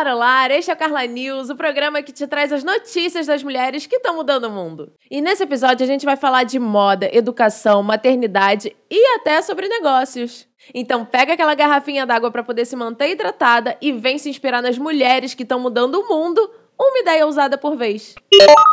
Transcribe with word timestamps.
Olá, 0.00 0.14
olá! 0.14 0.48
Este 0.48 0.70
é 0.70 0.74
o 0.74 0.76
Carla 0.78 1.04
News, 1.04 1.50
o 1.50 1.54
programa 1.54 2.02
que 2.02 2.10
te 2.10 2.26
traz 2.26 2.50
as 2.50 2.64
notícias 2.64 3.26
das 3.26 3.42
mulheres 3.42 3.86
que 3.86 3.96
estão 3.96 4.16
mudando 4.16 4.44
o 4.44 4.50
mundo. 4.50 4.90
E 5.10 5.20
nesse 5.20 5.42
episódio 5.42 5.84
a 5.84 5.86
gente 5.86 6.06
vai 6.06 6.16
falar 6.16 6.44
de 6.44 6.58
moda, 6.58 7.10
educação, 7.12 7.82
maternidade 7.82 8.74
e 8.90 9.16
até 9.16 9.42
sobre 9.42 9.68
negócios. 9.68 10.48
Então 10.72 11.04
pega 11.04 11.34
aquela 11.34 11.54
garrafinha 11.54 12.06
d'água 12.06 12.30
para 12.30 12.42
poder 12.42 12.64
se 12.64 12.74
manter 12.76 13.10
hidratada 13.10 13.76
e 13.78 13.92
vem 13.92 14.16
se 14.16 14.30
inspirar 14.30 14.62
nas 14.62 14.78
mulheres 14.78 15.34
que 15.34 15.42
estão 15.42 15.60
mudando 15.60 15.96
o 15.96 16.08
mundo 16.08 16.50
uma 16.80 16.98
ideia 17.00 17.26
ousada 17.26 17.58
por 17.58 17.76
vez. 17.76 18.14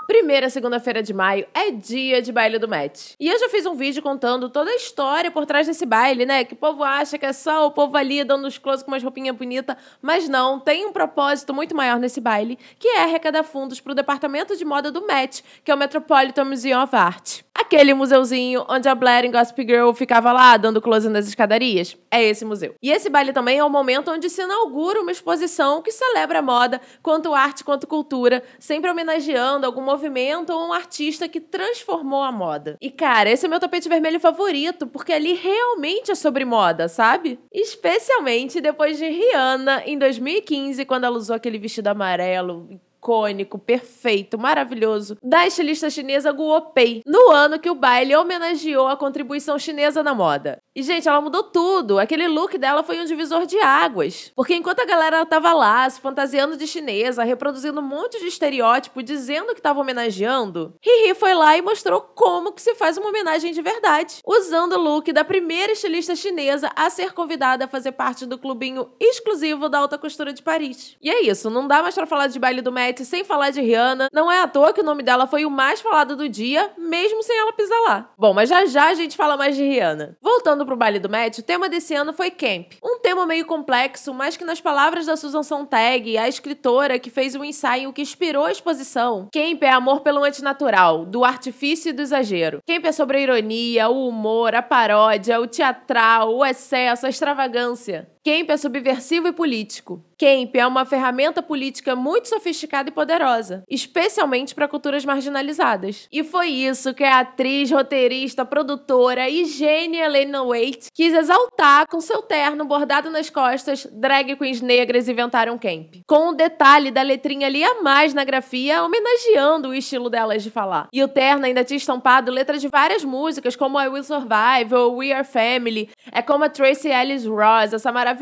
Primeira 0.08 0.50
segunda-feira 0.50 1.04
de 1.04 1.14
maio 1.14 1.46
é 1.54 1.70
dia 1.70 2.22
de 2.22 2.32
baile 2.32 2.58
do 2.58 2.66
Met. 2.66 3.14
E 3.20 3.28
eu 3.28 3.38
já 3.38 3.50
fiz 3.50 3.66
um 3.66 3.76
vídeo 3.76 4.02
contando 4.02 4.50
toda 4.50 4.72
a 4.72 4.76
história 4.76 5.30
por 5.30 5.46
trás 5.46 5.68
desse 5.68 5.86
baile, 5.86 6.26
né? 6.26 6.46
Que 6.46 6.54
o 6.54 6.56
povo 6.56 6.82
acha 6.82 7.18
que 7.18 7.26
é 7.26 7.34
só 7.34 7.68
o 7.68 7.72
povo 7.72 7.98
ali 7.98 8.24
dando 8.24 8.48
os 8.48 8.58
close 8.58 8.86
com 8.86 8.90
umas 8.90 9.04
roupinhas 9.04 9.36
bonitas. 9.36 9.76
Mas 10.02 10.30
não, 10.30 10.62
tem 10.62 10.86
um 10.86 10.94
propósito 10.94 11.54
muito 11.54 11.76
maior 11.76 12.00
nesse 12.00 12.22
baile, 12.22 12.58
que 12.80 12.88
é 12.88 13.04
arrecadar 13.04 13.44
fundos 13.44 13.82
para 13.82 13.92
o 13.92 13.96
departamento 13.96 14.56
de 14.56 14.64
moda 14.64 14.94
do 14.94 15.06
Met, 15.06 15.44
que 15.62 15.70
é 15.70 15.76
o 15.76 15.78
Metropolitan 15.78 16.46
Museum 16.46 16.82
of 16.82 16.96
Art. 16.96 17.42
Aquele 17.54 17.94
museuzinho 17.94 18.66
onde 18.70 18.88
a 18.88 18.94
Blair 18.94 19.26
em 19.26 19.32
Gossip 19.32 19.62
Girl 19.64 19.92
ficava 19.92 20.32
lá 20.32 20.56
dando 20.56 20.80
close 20.80 21.10
nas 21.10 21.28
escadarias. 21.28 21.98
É 22.10 22.24
esse 22.24 22.46
museu. 22.46 22.76
E 22.82 22.92
esse 22.92 23.10
baile 23.10 23.34
também 23.34 23.58
é 23.58 23.64
o 23.64 23.70
momento 23.70 24.12
onde 24.12 24.30
se 24.30 24.44
inaugura 24.44 25.02
uma 25.02 25.12
exposição 25.12 25.82
que 25.82 25.92
celebra 25.92 26.40
a 26.40 26.42
moda, 26.42 26.80
quanto 27.02 27.34
arte 27.34 27.64
quanto 27.64 27.88
cultura, 27.88 28.44
sempre 28.60 28.90
homenageando 28.90 29.66
algum 29.66 29.82
movimento 29.98 30.54
ou 30.54 30.68
um 30.68 30.74
artista 30.74 31.28
que 31.28 31.42
transformou 31.42 32.22
a 32.22 32.32
moda. 32.32 32.78
E 32.80 32.92
cara, 32.92 33.32
esse 33.32 33.48
é 33.48 33.50
meu 33.50 33.60
tapete 33.60 33.90
vermelho 33.90 34.20
favorito, 34.20 34.86
porque 34.86 35.12
ali 35.12 35.34
realmente 35.34 36.12
é 36.12 36.16
sobre 36.16 36.46
moda, 36.46 36.88
sabe? 36.88 37.40
Especialmente 37.52 38.62
depois 38.62 39.00
de 39.00 39.08
Rihanna 39.08 39.82
em 39.88 39.98
2015, 39.98 40.86
quando 40.86 41.06
ela 41.06 41.18
usou 41.18 41.36
aquele 41.36 41.58
vestido 41.58 41.88
amarelo 41.88 42.68
icônico, 42.70 43.58
perfeito, 43.58 44.38
maravilhoso 44.38 45.18
da 45.24 45.48
estilista 45.48 45.90
chinesa 45.90 46.32
Guo 46.32 46.62
Pei, 46.74 47.02
no 47.06 47.32
ano 47.32 47.58
que 47.58 47.70
o 47.70 47.76
baile 47.76 48.16
homenageou 48.16 48.88
a 48.88 48.98
contribuição 48.98 49.58
chinesa 49.58 50.04
na 50.04 50.14
moda. 50.14 50.60
E, 50.78 50.84
gente, 50.84 51.10
ela 51.10 51.20
mudou 51.20 51.42
tudo. 51.42 51.98
Aquele 51.98 52.28
look 52.28 52.56
dela 52.56 52.84
foi 52.84 53.02
um 53.02 53.06
divisor 53.06 53.48
de 53.48 53.60
águas. 53.60 54.32
Porque 54.36 54.54
enquanto 54.54 54.80
a 54.80 54.86
galera 54.86 55.26
tava 55.26 55.52
lá, 55.52 55.90
se 55.90 56.00
fantasiando 56.00 56.56
de 56.56 56.68
chinesa, 56.68 57.24
reproduzindo 57.24 57.80
um 57.80 57.84
monte 57.84 58.20
de 58.20 58.28
estereótipo, 58.28 59.02
dizendo 59.02 59.56
que 59.56 59.62
tava 59.62 59.80
homenageando, 59.80 60.76
Riri 60.80 61.16
foi 61.16 61.34
lá 61.34 61.58
e 61.58 61.64
mostrou 61.64 62.00
como 62.00 62.54
que 62.54 62.62
se 62.62 62.76
faz 62.76 62.96
uma 62.96 63.10
homenagem 63.10 63.52
de 63.54 63.60
verdade. 63.60 64.22
Usando 64.24 64.74
o 64.74 64.80
look 64.80 65.12
da 65.12 65.26
primeira 65.26 65.74
estilista 65.74 66.16
chinesa 66.16 66.72
a 66.76 66.92
ser 66.92 67.12
convidada 67.12 67.66
a 67.66 67.68
fazer 67.68 67.94
parte 67.94 68.28
do 68.28 68.38
clubinho 68.38 68.92
exclusivo 69.00 69.70
da 69.70 69.80
alta 69.80 69.98
costura 69.98 70.32
de 70.32 70.44
Paris. 70.44 70.96
E 71.02 71.10
é 71.10 71.24
isso, 71.24 71.50
não 71.50 71.68
dá 71.68 71.82
mais 71.82 71.96
pra 71.96 72.06
falar 72.06 72.28
de 72.28 72.38
baile 72.38 72.62
do 72.62 72.72
Met 72.72 73.04
sem 73.04 73.24
falar 73.24 73.50
de 73.50 73.62
Rihanna. 73.62 74.10
Não 74.14 74.32
é 74.32 74.44
à 74.44 74.48
toa 74.48 74.72
que 74.72 74.82
o 74.82 74.86
nome 74.86 75.02
dela 75.02 75.26
foi 75.26 75.44
o 75.44 75.50
mais 75.50 75.82
falado 75.82 76.16
do 76.16 76.30
dia, 76.30 76.70
mesmo 76.78 77.24
sem 77.24 77.36
ela 77.36 77.52
pisar 77.54 77.82
lá. 77.82 78.12
Bom, 78.16 78.32
mas 78.32 78.48
já 78.48 78.64
já 78.68 78.90
a 78.90 78.94
gente 78.94 79.18
fala 79.18 79.36
mais 79.36 79.56
de 79.56 79.64
Rihanna. 79.64 80.16
Voltando 80.22 80.67
pro 80.68 80.76
baile 80.76 81.00
do 81.00 81.10
Met, 81.10 81.40
o 81.40 81.44
tema 81.44 81.70
desse 81.70 81.96
ano 81.96 82.12
foi 82.12 82.30
camp. 82.30 82.74
Um 82.84 83.00
tema 83.00 83.26
meio 83.26 83.46
complexo, 83.46 84.14
mas 84.14 84.36
que 84.36 84.44
nas 84.44 84.60
palavras 84.60 85.06
da 85.06 85.16
Susan 85.16 85.42
Sontag, 85.42 86.18
a 86.18 86.28
escritora 86.28 87.00
que 87.00 87.10
fez 87.10 87.36
o 87.36 87.44
ensaio 87.44 87.94
que 87.94 88.02
inspirou 88.02 88.44
a 88.44 88.52
exposição, 88.52 89.30
camp 89.34 89.64
é 89.64 89.70
amor 89.70 90.02
pelo 90.02 90.26
antinatural, 90.26 91.06
do 91.06 91.24
artifício 91.24 91.90
e 91.90 91.94
do 91.94 92.02
exagero. 92.02 92.60
Camp 92.68 92.86
é 92.86 92.92
sobre 92.92 93.18
a 93.18 93.22
ironia, 93.22 93.88
o 93.88 94.10
humor, 94.10 94.54
a 94.54 94.62
paródia, 94.62 95.40
o 95.40 95.48
teatral, 95.48 96.36
o 96.36 96.46
excesso, 96.46 97.06
a 97.06 97.10
extravagância. 97.10 98.10
Camp 98.24 98.50
é 98.50 98.58
subversivo 98.58 99.28
e 99.28 99.32
político. 99.32 100.04
Camp 100.20 100.56
é 100.56 100.66
uma 100.66 100.84
ferramenta 100.84 101.44
política 101.44 101.96
muito 101.96 102.28
sofisticada 102.28 102.90
e 102.90 102.92
poderosa, 102.92 103.64
especialmente 103.70 104.54
para 104.54 104.68
culturas 104.68 105.06
marginalizadas. 105.06 106.08
E 106.12 106.24
foi 106.24 106.48
isso 106.48 106.94
que 106.94 107.04
a 107.04 107.20
atriz, 107.20 107.72
roteirista, 107.72 108.44
produtora 108.44 109.30
e 109.30 109.46
gênia 109.46 110.06
Elena 110.06 110.44
Waite 110.44 110.90
quis 110.94 111.14
exaltar 111.14 111.86
com 111.88 112.02
seu 112.02 112.22
terno 112.22 112.66
bordado 112.66 113.10
nas 113.10 113.30
costas, 113.30 113.88
drag 113.92 114.36
queens 114.36 114.60
negras 114.60 115.08
inventaram 115.08 115.58
camp. 115.58 115.96
Com 116.08 116.30
o 116.30 116.34
detalhe 116.34 116.90
da 116.90 117.04
letrinha 117.04 117.48
ali 117.48 117.64
a 117.64 117.82
mais 117.82 118.14
na 118.14 118.24
grafia, 118.24 118.84
homenageando 118.84 119.70
o 119.70 119.74
estilo 119.74 120.10
delas 120.10 120.44
de 120.44 120.50
falar. 120.50 120.88
E 120.92 121.04
o 121.04 121.08
terno 121.08 121.46
ainda 121.46 121.64
tinha 121.64 121.78
estampado 121.78 122.32
letras 122.32 122.60
de 122.60 122.68
várias 122.68 123.04
músicas, 123.04 123.56
como 123.56 123.80
I 123.80 123.88
Will 123.88 124.04
Survive 124.04 124.74
ou 124.74 124.98
We 124.98 125.14
Are 125.14 125.28
Family. 125.28 125.90
É 126.12 126.22
como 126.22 126.44
a 126.44 126.50
Tracy 126.50 126.90
Ellis 126.90 127.26
Ross, 127.26 127.74
essa 127.74 127.92
maravilhosa 127.92 128.17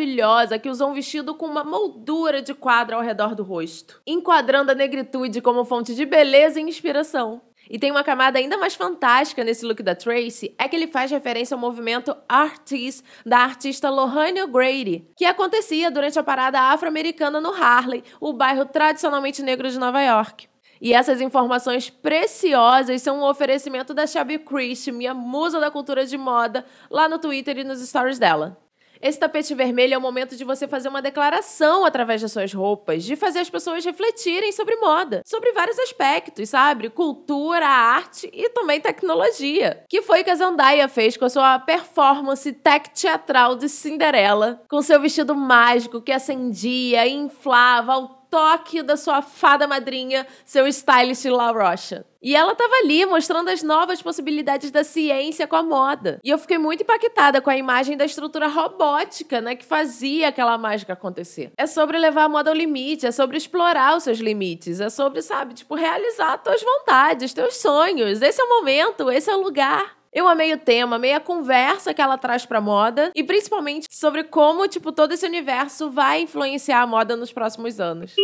que 0.60 0.70
usou 0.70 0.90
um 0.90 0.94
vestido 0.94 1.34
com 1.34 1.46
uma 1.46 1.64
moldura 1.64 2.42
de 2.42 2.54
quadro 2.54 2.96
ao 2.96 3.02
redor 3.02 3.34
do 3.34 3.44
rosto, 3.44 4.02
enquadrando 4.06 4.72
a 4.72 4.76
negritude 4.76 5.42
como 5.42 5.66
fonte 5.66 5.96
de 5.96 6.06
beleza 6.06 6.60
e 6.60 6.64
inspiração. 6.64 7.42
E 7.70 7.80
tem 7.80 7.90
uma 7.90 8.04
camada 8.04 8.38
ainda 8.38 8.58
mais 8.58 8.76
fantástica 8.76 9.44
nesse 9.44 9.66
look 9.66 9.82
da 9.82 9.96
Tracy, 9.96 10.54
é 10.58 10.68
que 10.68 10.76
ele 10.76 10.88
faz 10.88 11.10
referência 11.10 11.56
ao 11.56 11.60
movimento 11.60 12.16
Artist 12.30 13.04
da 13.26 13.40
artista 13.40 13.90
Lohane 13.90 14.42
O'Grady, 14.44 15.08
que 15.18 15.26
acontecia 15.26 15.90
durante 15.90 16.20
a 16.20 16.24
parada 16.24 16.60
afro-americana 16.60 17.42
no 17.42 17.50
Harlem, 17.50 18.04
o 18.20 18.34
bairro 18.34 18.66
tradicionalmente 18.66 19.42
negro 19.42 19.70
de 19.70 19.80
Nova 19.80 20.02
York. 20.02 20.48
E 20.80 20.94
essas 20.94 21.22
informações 21.22 21.90
preciosas 21.90 23.02
são 23.02 23.20
um 23.20 23.24
oferecimento 23.24 23.94
da 23.94 24.06
Shabby 24.06 24.40
Christie, 24.40 24.92
minha 24.92 25.14
musa 25.14 25.60
da 25.60 25.72
cultura 25.72 26.06
de 26.06 26.18
moda, 26.18 26.66
lá 26.92 27.08
no 27.08 27.18
Twitter 27.18 27.58
e 27.58 27.64
nos 27.64 27.82
stories 27.82 28.20
dela. 28.20 28.58
Esse 29.06 29.20
tapete 29.20 29.54
vermelho 29.54 29.94
é 29.94 29.98
o 30.00 30.02
momento 30.02 30.36
de 30.36 30.44
você 30.44 30.68
fazer 30.68 30.90
uma 30.90 31.00
declaração 31.00 31.86
através 31.86 32.24
das 32.24 32.32
suas 32.32 32.52
roupas, 32.52 33.04
de 33.04 33.16
fazer 33.16 33.38
as 33.38 33.50
pessoas 33.52 33.86
refletirem 33.86 34.52
sobre 34.52 34.78
moda, 34.78 35.22
sobre 35.24 35.52
vários 35.52 35.78
aspectos, 35.78 36.50
sabe? 36.50 36.90
Cultura, 36.90 37.68
arte 37.68 38.28
e 38.34 38.50
também 38.50 38.82
tecnologia. 38.82 39.84
Que 39.88 40.02
foi 40.02 40.22
o 40.22 40.24
que 40.24 40.32
a 40.32 40.36
Zendaya 40.36 40.88
fez 40.88 41.16
com 41.18 41.26
a 41.26 41.30
sua 41.30 41.60
performance 41.60 42.52
tech 42.52 42.90
teatral 43.00 43.56
de 43.56 43.70
Cinderela, 43.70 44.64
com 44.68 44.82
seu 44.82 45.00
vestido 45.00 45.36
mágico 45.36 46.02
que 46.02 46.12
acendia 46.12 47.08
inflava 47.08 48.10
toque 48.36 48.84
da 48.84 48.98
sua 48.98 49.22
fada 49.22 49.66
madrinha, 49.66 50.28
seu 50.44 50.68
stylist 50.68 51.24
La 51.24 51.52
Rocha. 51.52 52.06
E 52.22 52.36
ela 52.36 52.52
estava 52.52 52.74
ali 52.84 53.06
mostrando 53.06 53.50
as 53.50 53.64
novas 53.64 54.02
possibilidades 54.02 54.72
da 54.72 54.84
ciência 54.84 55.48
com 55.48 55.56
a 55.56 55.64
moda. 55.64 56.20
E 56.22 56.30
eu 56.32 56.38
fiquei 56.38 56.58
muito 56.58 56.84
impactada 56.84 57.40
com 57.40 57.50
a 57.50 57.56
imagem 57.56 57.96
da 57.96 58.04
estrutura 58.04 58.48
robótica, 58.50 59.40
né, 59.40 59.56
que 59.56 59.64
fazia 59.64 60.28
aquela 60.28 60.58
mágica 60.58 60.92
acontecer. 60.92 61.54
É 61.56 61.66
sobre 61.66 61.98
levar 61.98 62.24
a 62.24 62.30
moda 62.30 62.50
ao 62.50 62.56
limite, 62.56 63.06
é 63.06 63.12
sobre 63.12 63.38
explorar 63.38 63.96
os 63.96 64.04
seus 64.04 64.18
limites, 64.18 64.82
é 64.82 64.90
sobre, 64.90 65.22
sabe, 65.22 65.54
tipo, 65.54 65.74
realizar 65.74 66.38
tuas 66.40 66.62
vontades, 66.62 67.32
teus 67.32 67.56
sonhos. 67.56 68.22
Esse 68.22 68.42
é 68.42 68.44
o 68.44 68.50
momento, 68.50 69.10
esse 69.10 69.30
é 69.30 69.36
o 69.36 69.42
lugar. 69.42 69.95
Eu 70.16 70.30
amei 70.30 70.54
o 70.54 70.58
tema, 70.58 70.96
amei 70.96 71.12
a 71.12 71.20
conversa 71.20 71.94
que 71.94 72.02
ela 72.02 72.18
traz 72.18 72.46
pra 72.46 72.62
moda 72.62 73.12
e 73.14 73.22
principalmente 73.22 73.88
sobre 73.92 74.24
como, 74.24 74.66
tipo, 74.66 74.94
todo 74.94 75.12
esse 75.12 75.26
universo 75.26 75.92
vai 75.92 76.22
influenciar 76.22 76.82
a 76.82 76.88
moda 76.88 77.18
nos 77.18 77.34
próximos 77.34 77.82
anos. 77.82 78.16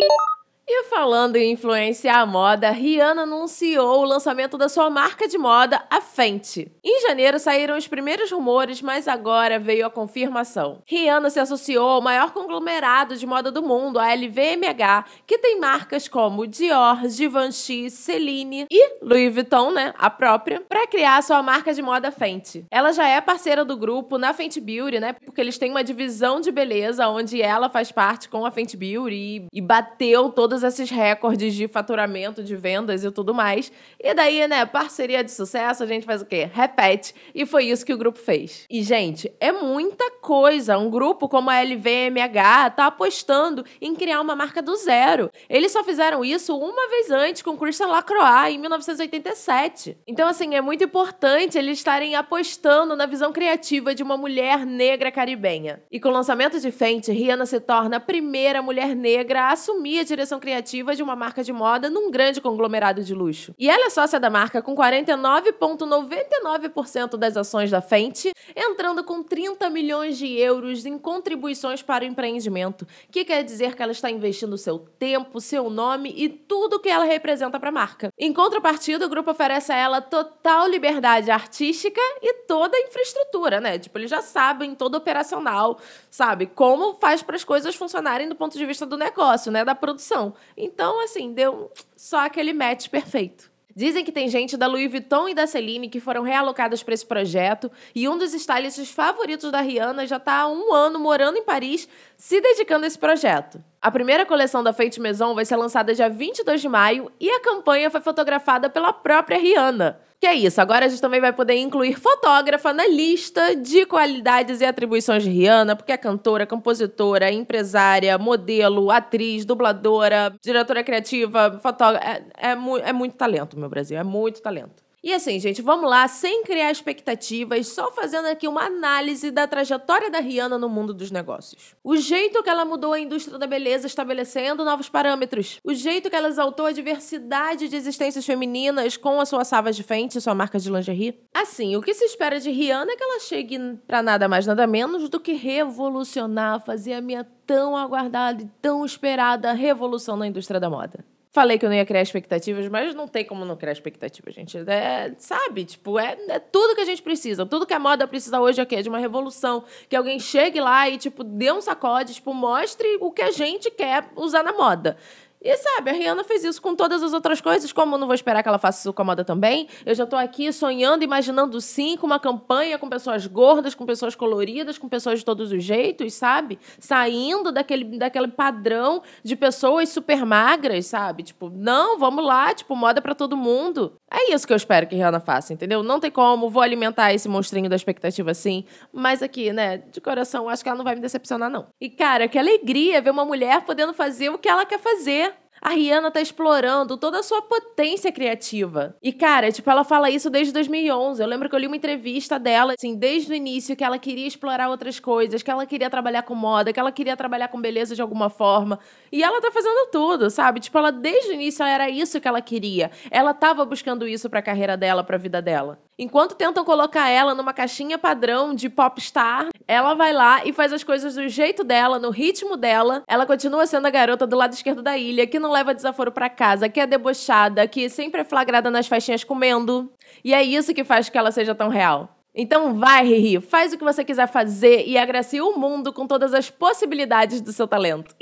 E 0.67 0.83
falando 0.85 1.35
em 1.35 1.51
influenciar 1.51 2.19
a 2.22 2.25
moda, 2.25 2.69
Rihanna 2.69 3.23
anunciou 3.23 4.01
o 4.01 4.05
lançamento 4.05 4.57
da 4.57 4.69
sua 4.69 4.89
marca 4.89 5.27
de 5.27 5.38
moda, 5.38 5.83
a 5.89 5.99
Fenty. 5.99 6.72
Em 6.83 7.01
janeiro 7.01 7.39
saíram 7.39 7.77
os 7.77 7.88
primeiros 7.88 8.31
rumores, 8.31 8.81
mas 8.81 9.07
agora 9.07 9.59
veio 9.59 9.85
a 9.85 9.89
confirmação. 9.89 10.81
Rihanna 10.85 11.29
se 11.29 11.39
associou 11.39 11.88
ao 11.88 12.01
maior 12.01 12.31
conglomerado 12.31 13.17
de 13.17 13.25
moda 13.25 13.51
do 13.51 13.63
mundo, 13.63 14.00
a 14.00 14.13
LVMH, 14.13 15.05
que 15.25 15.38
tem 15.38 15.59
marcas 15.59 16.07
como 16.07 16.45
Dior, 16.47 17.07
Givenchy, 17.09 17.89
Celine 17.89 18.66
e 18.69 19.00
Louis 19.01 19.33
Vuitton, 19.33 19.71
né, 19.71 19.94
a 19.97 20.09
própria, 20.09 20.61
para 20.61 20.88
criar 20.88 21.21
sua 21.23 21.41
marca 21.41 21.73
de 21.73 21.81
moda 21.81 22.11
Fenty. 22.11 22.66
Ela 22.69 22.91
já 22.91 23.07
é 23.07 23.19
parceira 23.19 23.66
do 23.66 23.75
grupo 23.75 24.17
na 24.17 24.33
Fenty 24.33 24.61
Beauty, 24.61 25.00
né, 25.00 25.13
porque 25.13 25.41
eles 25.41 25.57
têm 25.57 25.71
uma 25.71 25.83
divisão 25.83 26.39
de 26.39 26.51
beleza 26.51 27.07
onde 27.07 27.41
ela 27.41 27.69
faz 27.69 27.91
parte 27.91 28.29
com 28.29 28.45
a 28.45 28.51
Fenty 28.51 28.77
Beauty 28.77 29.47
e, 29.51 29.61
bateu 29.61 30.29
todas 30.29 30.50
todos 30.51 30.65
esses 30.65 30.89
recordes 30.89 31.53
de 31.53 31.65
faturamento, 31.65 32.44
de 32.44 32.57
vendas 32.57 33.06
e 33.06 33.12
tudo 33.12 33.33
mais. 33.33 33.71
E 33.98 34.13
daí, 34.13 34.45
né, 34.50 34.65
parceria 34.65 35.24
de 35.24 35.31
sucesso, 35.31 35.81
a 35.81 35.86
gente 35.86 36.06
faz 36.06 36.21
o 36.21 36.25
quê? 36.25 36.50
Repete. 36.51 37.15
E 37.33 37.45
foi 37.45 37.68
isso 37.68 37.86
que 37.86 37.94
o 37.94 37.98
grupo 37.98 38.19
fez. 38.19 38.65
E, 38.69 38.83
gente, 38.83 39.31
é 39.39 39.53
muita 39.53 40.12
coisa. 40.19 40.77
Um 40.77 40.89
grupo 40.89 41.30
como 41.30 41.50
a 41.50 41.62
LVMH 41.62 42.71
tá 42.75 42.88
apostando 42.88 43.63
em 43.80 43.95
criar 43.95 44.19
uma 44.19 44.36
marca 44.36 44.62
do 44.62 44.75
zero. 44.75 45.31
Eles 45.50 45.71
só 45.71 45.86
fizeram 45.86 46.25
isso 46.25 46.57
uma 46.57 46.89
vez 46.89 47.09
antes 47.09 47.42
com 47.42 47.56
Christian 47.56 47.88
Lacroix, 47.88 48.53
em 48.53 48.57
1987. 48.57 50.00
Então, 50.06 50.27
assim, 50.27 50.53
é 50.53 50.59
muito 50.59 50.83
importante 50.83 51.57
eles 51.57 51.77
estarem 51.77 52.13
apostando 52.13 52.94
na 52.94 53.06
visão 53.06 53.31
criativa 53.31 53.95
de 53.95 54.03
uma 54.03 54.18
mulher 54.18 54.65
negra 54.65 55.09
caribenha. 55.13 55.81
E 55.89 55.98
com 55.98 56.09
o 56.09 56.12
lançamento 56.12 56.59
de 56.59 56.71
Fenty, 56.71 57.13
Rihanna 57.13 57.45
se 57.45 57.62
torna 57.62 57.95
a 57.95 58.01
primeira 58.01 58.62
mulher 58.62 58.94
negra 58.94 59.44
a 59.44 59.53
assumir 59.53 60.00
a 60.00 60.03
direção 60.03 60.40
criativa 60.41 60.93
de 60.93 61.01
uma 61.01 61.15
marca 61.15 61.41
de 61.41 61.53
moda 61.53 61.89
num 61.89 62.11
grande 62.11 62.41
conglomerado 62.41 63.01
de 63.01 63.13
luxo. 63.13 63.55
E 63.57 63.69
ela 63.69 63.85
é 63.85 63.89
sócia 63.89 64.19
da 64.19 64.29
marca 64.29 64.61
com 64.61 64.75
49,99% 64.75 67.15
das 67.15 67.38
ações 67.38 67.71
da 67.71 67.79
Fenty, 67.79 68.33
entrando 68.53 69.05
com 69.05 69.23
30 69.23 69.69
milhões 69.69 70.17
de 70.17 70.27
euros 70.38 70.85
em 70.85 70.97
contribuições 70.97 71.81
para 71.81 72.03
o 72.03 72.07
empreendimento, 72.07 72.85
que 73.09 73.23
quer 73.23 73.41
dizer 73.43 73.73
que 73.75 73.83
ela 73.83 73.93
está 73.93 74.11
investindo 74.11 74.57
seu 74.57 74.79
tempo, 74.79 75.39
seu 75.39 75.69
nome 75.69 76.13
e 76.17 76.27
tudo 76.27 76.79
que 76.79 76.89
ela 76.89 77.05
representa 77.05 77.59
para 77.59 77.69
a 77.69 77.71
marca. 77.71 78.09
Em 78.17 78.33
contrapartida, 78.33 79.05
o 79.05 79.09
grupo 79.09 79.29
oferece 79.31 79.71
a 79.71 79.77
ela 79.77 80.01
total 80.01 80.67
liberdade 80.67 81.29
artística 81.29 82.01
e 82.21 82.33
toda 82.47 82.75
a 82.75 82.81
infraestrutura, 82.81 83.61
né? 83.61 83.77
Tipo, 83.77 83.99
eles 83.99 84.09
já 84.09 84.21
sabem 84.21 84.73
todo 84.73 84.95
operacional, 84.95 85.77
sabe? 86.09 86.47
Como 86.47 86.95
faz 86.95 87.21
para 87.21 87.35
as 87.35 87.43
coisas 87.43 87.75
funcionarem 87.75 88.27
do 88.27 88.35
ponto 88.35 88.57
de 88.57 88.65
vista 88.65 88.85
do 88.85 88.97
negócio, 88.97 89.51
né? 89.51 89.63
Da 89.63 89.75
produção. 89.75 90.31
Então, 90.56 91.04
assim, 91.04 91.33
deu 91.33 91.72
só 91.95 92.25
aquele 92.25 92.54
match 92.54 92.88
perfeito. 92.89 93.51
Dizem 93.75 94.04
que 94.04 94.12
tem 94.12 94.28
gente 94.28 94.57
da 94.57 94.68
Louis 94.68 94.92
Vuitton 94.92 95.30
e 95.30 95.33
da 95.33 95.48
Celine 95.48 95.88
que 95.88 96.00
foram 96.00 96.24
realocadas 96.24 96.83
para 96.83 96.94
esse 96.94 97.06
projeto, 97.06 97.72
e 97.95 98.07
um 98.07 98.18
dos 98.18 98.33
stylists 98.33 98.92
favoritos 98.92 99.50
da 99.50 99.62
Rihanna 99.62 100.06
já 100.06 100.18
está 100.18 100.42
há 100.42 100.48
um 100.48 100.74
ano 100.74 101.00
morando 101.00 101.38
em 101.38 101.44
Paris, 101.44 101.88
se 102.18 102.42
dedicando 102.42 102.83
a 102.83 102.88
esse 102.88 103.00
projeto. 103.00 103.63
A 103.81 103.89
primeira 103.89 104.25
coleção 104.25 104.62
da 104.62 104.74
Fate 104.74 105.00
Maison 105.00 105.33
vai 105.33 105.45
ser 105.45 105.56
lançada 105.56 105.94
dia 105.94 106.10
22 106.10 106.62
de 106.62 106.68
maio 106.68 107.12
e 107.19 107.30
a 107.30 107.39
campanha 107.39 107.89
foi 107.89 108.01
fotografada 108.01 108.69
pela 108.69 108.92
própria 108.92 109.39
Rihanna. 109.39 110.00
Que 110.21 110.27
é 110.27 110.35
isso, 110.35 110.62
agora 110.62 110.85
a 110.85 110.88
gente 110.88 111.01
também 111.01 111.19
vai 111.19 111.33
poder 111.33 111.57
incluir 111.57 111.95
fotógrafa 112.00 112.71
na 112.71 112.88
lista 112.88 113.56
de 113.56 113.88
qualidades 113.88 114.62
e 114.62 114.65
atribuições 114.65 115.23
de 115.23 115.31
Rihanna, 115.31 115.75
porque 115.75 115.91
é 115.91 115.97
cantora, 115.97 116.45
compositora, 116.45 117.31
empresária, 117.31 118.15
modelo, 118.19 118.91
atriz, 118.91 119.45
dubladora, 119.45 120.31
diretora 120.39 120.83
criativa, 120.83 121.59
fotógrafa. 121.59 122.06
É, 122.38 122.50
é, 122.51 122.89
é 122.89 122.94
muito 122.94 123.15
talento, 123.15 123.57
meu 123.57 123.68
Brasil, 123.68 123.97
é 123.97 124.03
muito 124.03 124.44
talento. 124.44 124.83
E 125.03 125.12
assim, 125.12 125.39
gente, 125.39 125.63
vamos 125.63 125.89
lá, 125.89 126.07
sem 126.07 126.44
criar 126.44 126.69
expectativas, 126.71 127.69
só 127.69 127.92
fazendo 127.92 128.27
aqui 128.27 128.48
uma 128.48 128.65
análise 128.65 129.31
da 129.31 129.48
trajetória 129.48 130.12
da 130.12 130.19
Rihanna 130.19 130.59
no 130.59 130.69
mundo 130.69 130.94
dos 130.94 131.09
negócios. 131.09 131.75
O 131.83 131.98
jeito 131.98 132.44
que 132.44 132.50
ela 132.50 132.63
mudou 132.63 132.94
a 132.94 133.00
indústria 133.00 133.39
da 133.39 133.48
beleza, 133.48 133.88
estabelecendo 133.88 134.63
novos 134.63 134.89
parâmetros. 134.89 135.59
O 135.63 135.74
jeito 135.74 136.07
que 136.07 136.15
ela 136.15 136.27
exaltou 136.27 136.68
a 136.68 136.71
diversidade 136.71 137.68
de 137.68 137.75
existências 137.75 138.24
femininas 138.24 138.95
com 138.95 139.19
a 139.19 139.25
sua 139.25 139.44
Savas 139.44 139.75
de 139.75 139.81
Fenty, 139.81 140.21
sua 140.21 140.36
marca 140.36 140.59
de 140.59 140.69
lingerie. 140.69 141.19
Assim, 141.33 141.75
o 141.75 141.81
que 141.81 141.95
se 141.95 142.06
espera 142.06 142.39
de 142.39 142.51
Rihanna 142.51 142.92
é 142.92 142.95
que 142.95 143.03
ela 143.03 143.19
chegue 143.21 143.57
para 143.88 144.03
nada 144.03 144.30
mais, 144.30 144.45
nada 144.45 144.68
menos 144.68 145.09
do 145.09 145.19
que 145.19 145.33
revolucionar, 145.33 146.63
fazer 146.63 146.94
a 146.94 147.01
minha 147.01 147.27
tão 147.48 147.75
aguardada 147.75 148.44
e 148.44 148.50
tão 148.62 148.86
esperada 148.86 149.51
revolução 149.51 150.15
na 150.15 150.27
indústria 150.27 150.59
da 150.59 150.69
moda. 150.69 151.03
Falei 151.33 151.57
que 151.57 151.66
eu 151.66 151.69
não 151.69 151.78
ia 151.78 151.86
criar 151.86 152.01
expectativas, 152.01 152.68
mas 152.68 152.94
não 152.94 153.07
tem 153.07 153.24
como 153.24 153.45
não 153.45 153.56
criar 153.56 153.72
expectativas, 153.72 154.36
gente. 154.36 154.57
É, 154.68 155.13
sabe, 155.18 155.63
tipo, 155.63 155.98
é, 155.98 156.18
é, 156.28 156.39
tudo 156.39 156.75
que 156.75 156.81
a 156.81 156.86
gente 156.86 157.01
precisa. 157.01 157.45
Tudo 157.45 157.66
que 157.66 157.74
a 157.74 157.80
moda 157.80 158.06
precisa 158.06 158.42
hoje 158.42 158.60
é 158.60 158.81
de 158.81 158.89
uma 158.89 158.98
revolução. 158.98 159.63
Que 159.88 159.95
alguém 159.95 160.19
chegue 160.19 160.60
lá 160.60 160.89
e, 160.89 160.98
tipo, 160.98 161.24
dê 161.24 161.50
um 161.50 161.62
sacode, 161.62 162.16
tipo, 162.16 162.33
mostre 162.33 162.98
o 163.00 163.10
que 163.12 163.22
a 163.22 163.31
gente 163.31 163.72
quer 163.72 164.10
usar 164.18 164.44
na 164.44 164.51
moda. 164.51 164.98
E 165.43 165.57
sabe, 165.57 165.89
a 165.89 165.93
Rihanna 165.93 166.23
fez 166.23 166.43
isso 166.43 166.61
com 166.61 166.75
todas 166.75 167.01
as 167.01 167.13
outras 167.13 167.41
coisas, 167.41 167.73
como 167.73 167.97
não 167.97 168.05
vou 168.05 168.13
esperar 168.13 168.43
que 168.43 168.47
ela 168.47 168.59
faça 168.59 168.81
isso 168.81 168.93
com 168.93 169.01
a 169.01 169.05
moda 169.05 169.25
também. 169.25 169.67
Eu 169.83 169.95
já 169.95 170.05
tô 170.05 170.15
aqui 170.15 170.53
sonhando, 170.53 171.03
imaginando 171.03 171.59
sim 171.59 171.97
com 171.97 172.05
uma 172.05 172.19
campanha 172.19 172.77
com 172.77 172.88
pessoas 172.88 173.25
gordas, 173.25 173.73
com 173.73 173.83
pessoas 173.83 174.13
coloridas, 174.13 174.77
com 174.77 174.88
pessoas 174.88 175.17
de 175.17 175.25
todos 175.25 175.51
os 175.51 175.63
jeitos, 175.63 176.13
sabe? 176.13 176.59
Saindo 176.77 177.51
daquele, 177.51 177.97
daquele 177.97 178.27
padrão 178.27 179.01
de 179.23 179.35
pessoas 179.35 179.89
super 179.89 180.23
magras, 180.27 180.85
sabe? 180.85 181.23
Tipo, 181.23 181.49
não, 181.49 181.97
vamos 181.97 182.23
lá, 182.23 182.53
tipo, 182.53 182.75
moda 182.75 183.01
para 183.01 183.15
todo 183.15 183.35
mundo. 183.35 183.99
É 184.13 184.34
isso 184.34 184.46
que 184.46 184.52
eu 184.52 184.58
espero 184.58 184.86
que 184.86 184.96
Rihanna 184.96 185.22
faça, 185.22 185.54
entendeu? 185.54 185.81
Não 185.81 185.98
tem 185.98 186.12
como, 186.12 186.50
vou 186.50 186.62
alimentar 186.62 187.13
esse 187.13 187.30
monstrinho 187.30 187.69
da 187.69 187.78
expectativa 187.78 188.34
sim, 188.34 188.66
mas 188.92 189.24
aqui, 189.24 189.54
né, 189.54 189.78
de 189.78 190.02
coração, 190.02 190.50
acho 190.50 190.62
que 190.62 190.68
ela 190.68 190.78
não 190.78 190.84
vai 190.84 190.96
me 190.96 191.02
decepcionar 191.02 191.50
não. 191.50 191.68
E 191.80 191.90
cara, 191.90 192.28
que 192.28 192.38
alegria 192.38 193.02
ver 193.02 193.12
uma 193.12 193.24
mulher 193.24 193.62
podendo 193.62 193.94
fazer 193.94 194.30
o 194.30 194.38
que 194.38 194.50
ela 194.50 194.66
quer 194.66 194.80
fazer 194.80 195.34
a 195.62 195.69
Rihanna 195.69 196.10
tá 196.10 196.19
explorando 196.19 196.98
toda 196.98 197.19
a 197.19 197.24
sua 197.24 197.42
potência 197.42 198.12
criativa. 198.12 198.96
E, 199.02 199.13
cara, 199.13 199.52
tipo, 199.52 199.69
ela 199.69 199.84
fala 199.84 200.10
isso 200.10 200.30
desde 200.30 200.52
2011. 200.52 201.22
Eu 201.22 201.28
lembro 201.28 201.48
que 201.48 201.56
eu 201.56 201.60
li 201.60 201.68
uma 201.68 201.75
entrevista 201.75 202.40
dela, 202.40 202.74
assim, 202.74 202.96
desde 202.96 203.31
o 203.31 203.36
início, 203.36 203.75
que 203.75 203.84
ela 203.84 204.00
queria 204.00 204.28
explorar 204.28 204.69
outras 204.69 205.00
coisas, 205.00 205.44
que 205.44 205.52
ela 205.52 205.66
queria 205.66 205.90
trabalhar 205.90 206.24
com 206.24 206.34
moda, 206.34 206.74
que 206.74 206.80
ela 206.80 206.92
queria 206.92 207.16
trabalhar 207.16 207.48
com 207.50 207.62
beleza 207.62 207.96
de 207.96 208.02
alguma 208.02 208.30
forma. 208.30 208.80
E 209.12 209.24
ela 209.24 209.40
tá 209.40 209.52
fazendo 209.52 209.90
tudo, 209.92 210.30
sabe? 210.31 210.60
Tipo, 210.60 210.78
ela 210.80 210.92
desde 210.92 211.30
o 211.30 211.34
início 211.34 211.63
era 211.63 211.90
isso 211.90 212.19
que 212.19 212.28
ela 212.28 212.42
queria. 212.42 212.90
Ela 213.12 213.34
tava 213.34 213.63
buscando 213.63 214.08
isso 214.08 214.30
pra 214.30 214.42
carreira 214.42 214.75
dela, 214.75 215.04
pra 215.04 215.18
vida 215.18 215.42
dela. 215.42 215.80
Enquanto 215.99 216.35
tentam 216.35 216.65
colocar 216.65 217.09
ela 217.09 217.35
numa 217.35 217.53
caixinha 217.53 217.97
padrão 217.97 218.55
de 218.55 218.69
popstar, 218.69 219.49
ela 219.67 219.93
vai 219.93 220.13
lá 220.13 220.45
e 220.45 220.53
faz 220.53 220.73
as 220.73 220.83
coisas 220.83 221.15
do 221.15 221.27
jeito 221.27 221.63
dela, 221.63 221.99
no 221.99 222.09
ritmo 222.09 222.57
dela. 222.57 223.03
Ela 223.07 223.25
continua 223.25 223.67
sendo 223.67 223.85
a 223.85 223.89
garota 223.89 224.25
do 224.25 224.35
lado 224.35 224.53
esquerdo 224.53 224.81
da 224.81 224.97
ilha, 224.97 225.27
que 225.27 225.39
não 225.39 225.51
leva 225.51 225.75
desaforo 225.75 226.11
para 226.11 226.29
casa, 226.29 226.69
que 226.69 226.79
é 226.79 226.88
debochada, 226.88 227.67
que 227.67 227.89
sempre 227.89 228.21
é 228.21 228.23
flagrada 228.23 228.71
nas 228.71 228.88
festinhas 228.88 229.23
comendo. 229.23 229.91
E 230.23 230.33
é 230.33 230.41
isso 230.41 230.73
que 230.73 230.83
faz 230.83 231.09
que 231.09 231.17
ela 231.17 231.31
seja 231.31 231.53
tão 231.53 231.69
real. 231.69 232.17
Então 232.33 232.79
vai, 232.79 233.05
Riri, 233.05 233.41
faz 233.41 233.73
o 233.73 233.77
que 233.77 233.83
você 233.83 234.05
quiser 234.05 234.27
fazer 234.27 234.88
e 234.88 234.97
agracie 234.97 235.41
o 235.41 235.57
mundo 235.57 235.91
com 235.91 236.07
todas 236.07 236.33
as 236.33 236.49
possibilidades 236.49 237.41
do 237.41 237.51
seu 237.51 237.67
talento. 237.67 238.15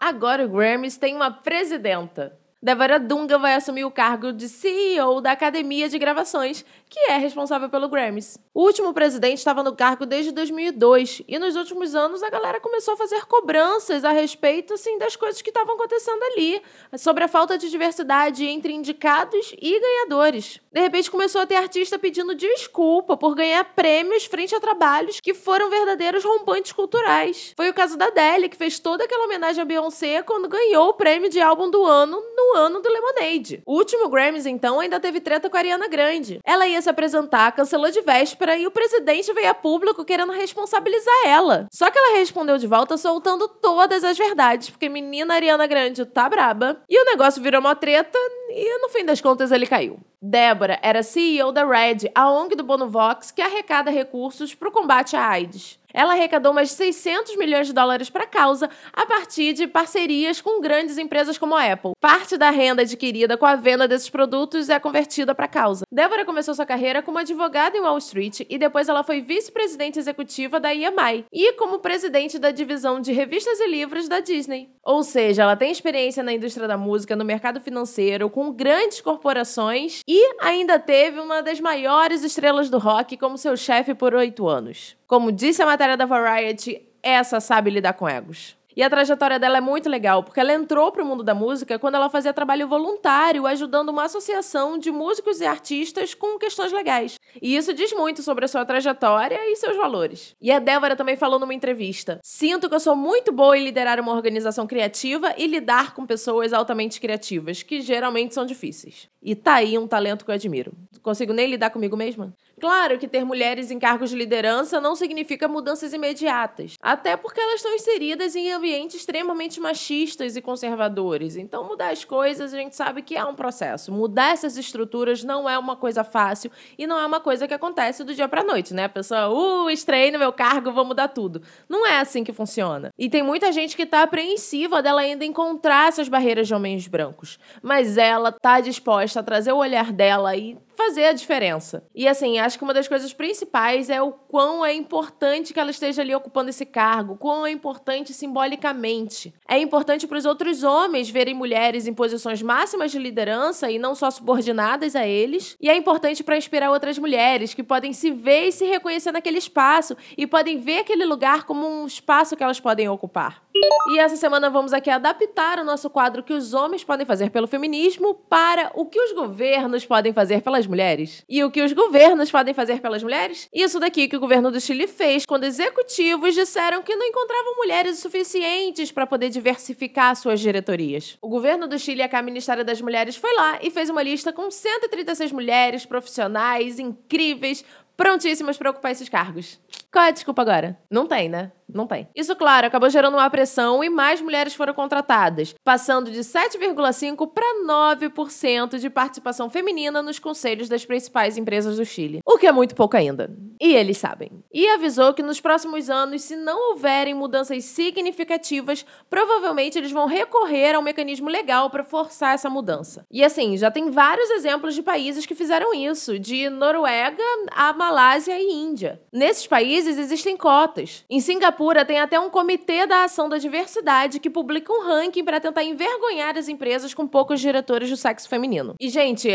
Agora 0.00 0.44
o 0.44 0.48
Grammys 0.48 0.96
tem 0.96 1.14
uma 1.14 1.30
presidenta. 1.30 2.36
Débora 2.64 3.00
Dunga 3.00 3.38
vai 3.38 3.54
assumir 3.54 3.84
o 3.84 3.90
cargo 3.90 4.32
de 4.32 4.48
CEO 4.48 5.20
da 5.20 5.32
Academia 5.32 5.88
de 5.88 5.98
Gravações, 5.98 6.64
que 6.92 7.10
é 7.10 7.16
responsável 7.16 7.70
pelo 7.70 7.88
Grammys. 7.88 8.38
O 8.52 8.64
último 8.64 8.92
presidente 8.92 9.38
estava 9.38 9.62
no 9.62 9.74
cargo 9.74 10.04
desde 10.04 10.30
2002 10.30 11.22
e 11.26 11.38
nos 11.38 11.56
últimos 11.56 11.94
anos 11.94 12.22
a 12.22 12.28
galera 12.28 12.60
começou 12.60 12.92
a 12.92 12.96
fazer 12.98 13.24
cobranças 13.24 14.04
a 14.04 14.10
respeito 14.10 14.74
assim 14.74 14.98
das 14.98 15.16
coisas 15.16 15.40
que 15.40 15.48
estavam 15.48 15.74
acontecendo 15.74 16.22
ali, 16.22 16.60
sobre 16.98 17.24
a 17.24 17.28
falta 17.28 17.56
de 17.56 17.70
diversidade 17.70 18.44
entre 18.44 18.74
indicados 18.74 19.54
e 19.58 19.80
ganhadores. 19.80 20.60
De 20.70 20.82
repente 20.82 21.10
começou 21.10 21.40
a 21.40 21.46
ter 21.46 21.54
artista 21.54 21.98
pedindo 21.98 22.34
desculpa 22.34 23.16
por 23.16 23.34
ganhar 23.34 23.64
prêmios 23.74 24.26
frente 24.26 24.54
a 24.54 24.60
trabalhos 24.60 25.18
que 25.18 25.32
foram 25.32 25.70
verdadeiros 25.70 26.22
rompantes 26.22 26.72
culturais. 26.72 27.54
Foi 27.56 27.70
o 27.70 27.74
caso 27.74 27.96
da 27.96 28.08
Adele, 28.08 28.50
que 28.50 28.56
fez 28.56 28.78
toda 28.78 29.04
aquela 29.04 29.24
homenagem 29.24 29.62
a 29.62 29.64
Beyoncé 29.64 30.22
quando 30.22 30.46
ganhou 30.46 30.90
o 30.90 30.94
prêmio 30.94 31.30
de 31.30 31.40
álbum 31.40 31.70
do 31.70 31.86
ano 31.86 32.22
no 32.36 32.56
ano 32.58 32.82
do 32.82 32.90
Lemonade. 32.90 33.62
O 33.64 33.76
último 33.76 34.10
Grammys 34.10 34.44
então 34.44 34.78
ainda 34.78 35.00
teve 35.00 35.20
treta 35.20 35.48
com 35.48 35.56
a 35.56 35.60
Ariana 35.60 35.88
Grande. 35.88 36.38
Ela 36.44 36.66
ia 36.66 36.81
se 36.82 36.90
apresentar, 36.90 37.52
cancelou 37.52 37.90
de 37.90 38.00
véspera 38.02 38.56
e 38.56 38.66
o 38.66 38.70
presidente 38.70 39.32
veio 39.32 39.50
a 39.50 39.54
público 39.54 40.04
querendo 40.04 40.32
responsabilizar 40.32 41.26
ela. 41.26 41.66
Só 41.72 41.90
que 41.90 41.98
ela 41.98 42.18
respondeu 42.18 42.58
de 42.58 42.66
volta 42.66 42.96
soltando 42.96 43.48
todas 43.48 44.04
as 44.04 44.18
verdades, 44.18 44.68
porque 44.68 44.88
menina 44.88 45.34
Ariana 45.34 45.66
Grande 45.66 46.04
tá 46.04 46.28
braba. 46.28 46.82
E 46.88 47.00
o 47.00 47.04
negócio 47.04 47.42
virou 47.42 47.60
uma 47.60 47.74
treta 47.74 48.18
e 48.54 48.78
no 48.78 48.88
fim 48.88 49.04
das 49.04 49.20
contas 49.20 49.50
ele 49.50 49.66
caiu. 49.66 49.98
Débora 50.20 50.78
era 50.82 51.02
CEO 51.02 51.50
da 51.50 51.64
Red, 51.64 52.10
a 52.14 52.30
ONG 52.30 52.54
do 52.54 52.62
Bono 52.62 52.88
Vox 52.88 53.30
que 53.30 53.42
arrecada 53.42 53.90
recursos 53.90 54.54
para 54.54 54.68
o 54.68 54.72
combate 54.72 55.16
à 55.16 55.26
AIDS. 55.26 55.80
Ela 55.92 56.14
arrecadou 56.14 56.52
mais 56.52 56.70
de 56.70 56.74
600 56.76 57.36
milhões 57.36 57.66
de 57.66 57.72
dólares 57.72 58.08
para 58.08 58.24
a 58.24 58.26
causa 58.26 58.70
a 58.92 59.04
partir 59.04 59.52
de 59.52 59.66
parcerias 59.66 60.40
com 60.40 60.60
grandes 60.60 60.96
empresas 60.96 61.36
como 61.36 61.54
a 61.54 61.72
Apple. 61.72 61.92
Parte 62.00 62.36
da 62.36 62.50
renda 62.50 62.82
adquirida 62.82 63.36
com 63.36 63.44
a 63.44 63.56
venda 63.56 63.86
desses 63.86 64.08
produtos 64.08 64.68
é 64.68 64.78
convertida 64.78 65.34
para 65.34 65.44
a 65.44 65.48
causa. 65.48 65.84
Débora 65.92 66.24
começou 66.24 66.54
sua 66.54 66.64
carreira 66.64 67.02
como 67.02 67.18
advogada 67.18 67.76
em 67.76 67.80
Wall 67.80 67.98
Street 67.98 68.40
e 68.48 68.58
depois 68.58 68.88
ela 68.88 69.02
foi 69.02 69.20
vice-presidente 69.20 69.98
executiva 69.98 70.58
da 70.58 70.74
EMI 70.74 71.26
e 71.30 71.52
como 71.54 71.80
presidente 71.80 72.38
da 72.38 72.50
divisão 72.50 73.00
de 73.00 73.12
revistas 73.12 73.60
e 73.60 73.68
livros 73.68 74.08
da 74.08 74.20
Disney. 74.20 74.70
Ou 74.82 75.02
seja, 75.02 75.42
ela 75.42 75.56
tem 75.56 75.70
experiência 75.70 76.22
na 76.22 76.32
indústria 76.32 76.66
da 76.66 76.76
música, 76.76 77.14
no 77.14 77.24
mercado 77.24 77.60
financeiro, 77.60 78.30
com 78.30 78.41
grandes 78.50 79.00
corporações 79.00 80.00
e 80.08 80.36
ainda 80.40 80.78
teve 80.78 81.20
uma 81.20 81.42
das 81.42 81.60
maiores 81.60 82.24
estrelas 82.24 82.70
do 82.70 82.78
rock 82.78 83.16
como 83.18 83.36
seu 83.36 83.56
chefe 83.56 83.94
por 83.94 84.14
oito 84.14 84.48
anos. 84.48 84.96
Como 85.06 85.30
disse 85.30 85.62
a 85.62 85.66
matéria 85.66 85.96
da 85.96 86.06
Variety, 86.06 86.82
essa 87.02 87.40
sabe 87.40 87.70
lidar 87.70 87.92
com 87.92 88.08
egos. 88.08 88.56
E 88.76 88.82
a 88.82 88.88
trajetória 88.88 89.38
dela 89.38 89.58
é 89.58 89.60
muito 89.60 89.88
legal, 89.88 90.22
porque 90.22 90.40
ela 90.40 90.52
entrou 90.52 90.90
para 90.90 91.02
o 91.02 91.06
mundo 91.06 91.22
da 91.22 91.34
música 91.34 91.78
quando 91.78 91.94
ela 91.94 92.08
fazia 92.08 92.32
trabalho 92.32 92.66
voluntário, 92.66 93.46
ajudando 93.46 93.90
uma 93.90 94.04
associação 94.04 94.78
de 94.78 94.90
músicos 94.90 95.40
e 95.40 95.44
artistas 95.44 96.14
com 96.14 96.38
questões 96.38 96.72
legais. 96.72 97.18
E 97.40 97.56
isso 97.56 97.72
diz 97.72 97.92
muito 97.92 98.22
sobre 98.22 98.44
a 98.44 98.48
sua 98.48 98.64
trajetória 98.64 99.38
e 99.50 99.56
seus 99.56 99.76
valores. 99.76 100.34
E 100.40 100.50
a 100.50 100.58
Débora 100.58 100.96
também 100.96 101.16
falou 101.16 101.38
numa 101.38 101.54
entrevista: 101.54 102.18
Sinto 102.22 102.68
que 102.68 102.74
eu 102.74 102.80
sou 102.80 102.96
muito 102.96 103.32
boa 103.32 103.56
em 103.56 103.64
liderar 103.64 104.00
uma 104.00 104.12
organização 104.12 104.66
criativa 104.66 105.34
e 105.36 105.46
lidar 105.46 105.94
com 105.94 106.06
pessoas 106.06 106.52
altamente 106.52 107.00
criativas, 107.00 107.62
que 107.62 107.80
geralmente 107.80 108.34
são 108.34 108.46
difíceis. 108.46 109.08
E 109.22 109.34
tá 109.34 109.54
aí 109.54 109.78
um 109.78 109.86
talento 109.86 110.24
que 110.24 110.30
eu 110.30 110.34
admiro. 110.34 110.72
Consigo 111.02 111.32
nem 111.32 111.48
lidar 111.48 111.70
comigo 111.70 111.96
mesma. 111.96 112.32
Claro 112.62 112.96
que 112.96 113.08
ter 113.08 113.24
mulheres 113.24 113.72
em 113.72 113.78
cargos 113.80 114.10
de 114.10 114.14
liderança 114.14 114.80
não 114.80 114.94
significa 114.94 115.48
mudanças 115.48 115.92
imediatas, 115.92 116.76
até 116.80 117.16
porque 117.16 117.40
elas 117.40 117.56
estão 117.56 117.74
inseridas 117.74 118.36
em 118.36 118.52
ambientes 118.52 119.00
extremamente 119.00 119.58
machistas 119.58 120.36
e 120.36 120.40
conservadores. 120.40 121.34
Então, 121.34 121.64
mudar 121.64 121.90
as 121.90 122.04
coisas, 122.04 122.54
a 122.54 122.56
gente 122.56 122.76
sabe 122.76 123.02
que 123.02 123.16
é 123.16 123.24
um 123.24 123.34
processo. 123.34 123.90
Mudar 123.90 124.30
essas 124.30 124.56
estruturas 124.56 125.24
não 125.24 125.50
é 125.50 125.58
uma 125.58 125.74
coisa 125.74 126.04
fácil 126.04 126.52
e 126.78 126.86
não 126.86 127.00
é 127.00 127.04
uma 127.04 127.18
coisa 127.18 127.48
que 127.48 127.54
acontece 127.54 128.04
do 128.04 128.14
dia 128.14 128.28
para 128.28 128.44
noite, 128.44 128.72
né? 128.72 128.84
A 128.84 128.88
pessoa, 128.88 129.28
uh, 129.28 129.68
estrei 129.68 130.12
no 130.12 130.20
meu 130.20 130.32
cargo, 130.32 130.70
vou 130.70 130.84
mudar 130.84 131.08
tudo. 131.08 131.42
Não 131.68 131.84
é 131.84 131.98
assim 131.98 132.22
que 132.22 132.32
funciona. 132.32 132.90
E 132.96 133.10
tem 133.10 133.24
muita 133.24 133.50
gente 133.50 133.76
que 133.76 133.84
tá 133.84 134.04
apreensiva 134.04 134.80
dela 134.80 135.00
ainda 135.00 135.24
encontrar 135.24 135.88
essas 135.88 136.08
barreiras 136.08 136.46
de 136.46 136.54
homens 136.54 136.86
brancos. 136.86 137.40
Mas 137.60 137.98
ela 137.98 138.30
tá 138.30 138.60
disposta 138.60 139.18
a 139.18 139.24
trazer 139.24 139.50
o 139.50 139.56
olhar 139.56 139.92
dela 139.92 140.36
e 140.36 140.56
fazer 140.82 141.04
a 141.04 141.12
diferença. 141.12 141.84
E 141.94 142.08
assim, 142.08 142.38
acho 142.38 142.58
que 142.58 142.64
uma 142.64 142.74
das 142.74 142.88
coisas 142.88 143.12
principais 143.12 143.88
é 143.88 144.02
o 144.02 144.12
quão 144.12 144.64
é 144.64 144.74
importante 144.74 145.52
que 145.52 145.60
ela 145.60 145.70
esteja 145.70 146.02
ali 146.02 146.14
ocupando 146.14 146.50
esse 146.50 146.66
cargo, 146.66 147.16
quão 147.16 147.46
é 147.46 147.50
importante 147.50 148.12
simbolicamente. 148.12 149.32
É 149.48 149.58
importante 149.58 150.06
para 150.06 150.18
os 150.18 150.24
outros 150.24 150.64
homens 150.64 151.08
verem 151.08 151.34
mulheres 151.34 151.86
em 151.86 151.94
posições 151.94 152.42
máximas 152.42 152.90
de 152.90 152.98
liderança 152.98 153.70
e 153.70 153.78
não 153.78 153.94
só 153.94 154.10
subordinadas 154.10 154.96
a 154.96 155.06
eles. 155.06 155.56
E 155.60 155.70
é 155.70 155.76
importante 155.76 156.24
para 156.24 156.36
inspirar 156.36 156.70
outras 156.70 156.98
mulheres 156.98 157.54
que 157.54 157.62
podem 157.62 157.92
se 157.92 158.10
ver 158.10 158.48
e 158.48 158.52
se 158.52 158.64
reconhecer 158.64 159.12
naquele 159.12 159.38
espaço 159.38 159.96
e 160.16 160.26
podem 160.26 160.58
ver 160.58 160.80
aquele 160.80 161.04
lugar 161.04 161.44
como 161.44 161.66
um 161.66 161.86
espaço 161.86 162.36
que 162.36 162.42
elas 162.42 162.58
podem 162.58 162.88
ocupar. 162.88 163.42
E 163.90 163.98
essa 163.98 164.16
semana 164.16 164.50
vamos 164.50 164.72
aqui 164.72 164.90
adaptar 164.90 165.58
o 165.58 165.64
nosso 165.64 165.88
quadro 165.90 166.22
que 166.22 166.32
os 166.32 166.54
homens 166.54 166.82
podem 166.82 167.06
fazer 167.06 167.30
pelo 167.30 167.46
feminismo 167.46 168.14
para 168.14 168.72
o 168.74 168.86
que 168.86 169.00
os 169.00 169.12
governos 169.12 169.84
podem 169.84 170.12
fazer 170.12 170.42
pelas 170.42 170.66
mulheres. 170.72 171.22
E 171.28 171.44
o 171.44 171.50
que 171.50 171.60
os 171.60 171.74
governos 171.74 172.30
podem 172.30 172.54
fazer 172.54 172.80
pelas 172.80 173.02
mulheres? 173.02 173.46
Isso 173.52 173.78
daqui 173.78 174.08
que 174.08 174.16
o 174.16 174.20
governo 174.20 174.50
do 174.50 174.58
Chile 174.58 174.86
fez 174.86 175.26
quando 175.26 175.44
executivos 175.44 176.34
disseram 176.34 176.82
que 176.82 176.96
não 176.96 177.06
encontravam 177.06 177.56
mulheres 177.56 177.98
suficientes 177.98 178.90
para 178.90 179.06
poder 179.06 179.28
diversificar 179.28 180.16
suas 180.16 180.40
diretorias. 180.40 181.18
O 181.20 181.28
governo 181.28 181.68
do 181.68 181.78
Chile, 181.78 182.02
a 182.02 182.22
Ministério 182.22 182.64
das 182.64 182.80
Mulheres, 182.80 183.16
foi 183.16 183.34
lá 183.34 183.58
e 183.60 183.70
fez 183.70 183.90
uma 183.90 184.02
lista 184.02 184.32
com 184.32 184.50
136 184.50 185.30
mulheres 185.30 185.84
profissionais 185.84 186.78
incríveis, 186.78 187.62
prontíssimas 187.94 188.56
para 188.56 188.70
ocupar 188.70 188.92
esses 188.92 189.08
cargos. 189.08 189.60
Qual 189.92 190.04
é 190.04 190.08
a 190.08 190.12
desculpa 190.12 190.40
agora? 190.40 190.78
Não 190.90 191.06
tem, 191.06 191.28
né? 191.28 191.52
Não 191.74 191.86
tem. 191.86 192.08
Isso, 192.14 192.34
claro, 192.36 192.66
acabou 192.66 192.90
gerando 192.90 193.14
uma 193.14 193.30
pressão 193.30 193.82
e 193.82 193.88
mais 193.88 194.20
mulheres 194.20 194.54
foram 194.54 194.74
contratadas, 194.74 195.54
passando 195.64 196.10
de 196.10 196.20
7,5% 196.20 197.30
para 197.32 197.64
9% 197.66 198.78
de 198.78 198.90
participação 198.90 199.48
feminina 199.50 200.02
nos 200.02 200.18
conselhos 200.18 200.68
das 200.68 200.84
principais 200.84 201.36
empresas 201.36 201.76
do 201.76 201.84
Chile. 201.84 202.20
O 202.26 202.38
que 202.38 202.46
é 202.46 202.52
muito 202.52 202.74
pouco 202.74 202.96
ainda. 202.96 203.30
E 203.60 203.74
eles 203.74 203.98
sabem. 203.98 204.30
E 204.52 204.66
avisou 204.68 205.14
que 205.14 205.22
nos 205.22 205.40
próximos 205.40 205.88
anos, 205.88 206.22
se 206.22 206.36
não 206.36 206.70
houverem 206.70 207.14
mudanças 207.14 207.64
significativas, 207.64 208.84
provavelmente 209.08 209.78
eles 209.78 209.92
vão 209.92 210.06
recorrer 210.06 210.74
ao 210.74 210.82
mecanismo 210.82 211.28
legal 211.28 211.70
para 211.70 211.84
forçar 211.84 212.34
essa 212.34 212.50
mudança. 212.50 213.04
E 213.10 213.22
assim, 213.22 213.56
já 213.56 213.70
tem 213.70 213.90
vários 213.90 214.30
exemplos 214.30 214.74
de 214.74 214.82
países 214.82 215.26
que 215.26 215.34
fizeram 215.34 215.72
isso, 215.72 216.18
de 216.18 216.50
Noruega 216.50 217.22
a 217.50 217.72
Malásia 217.72 218.38
e 218.40 218.52
Índia. 218.52 219.00
Nesses 219.12 219.46
países 219.46 219.98
existem 219.98 220.36
cotas. 220.36 221.04
Em 221.08 221.20
Singapura, 221.20 221.61
Tem 221.86 222.00
até 222.00 222.18
um 222.18 222.30
comitê 222.30 222.86
da 222.86 223.04
ação 223.04 223.28
da 223.28 223.38
diversidade 223.38 224.18
que 224.18 224.28
publica 224.28 224.72
um 224.72 224.82
ranking 224.82 225.24
para 225.24 225.40
tentar 225.40 225.62
envergonhar 225.62 226.36
as 226.36 226.48
empresas 226.48 226.92
com 226.92 227.06
poucos 227.06 227.40
diretores 227.40 227.88
do 227.88 227.96
sexo 227.96 228.28
feminino. 228.28 228.74
E, 228.80 228.88
gente, 228.88 229.28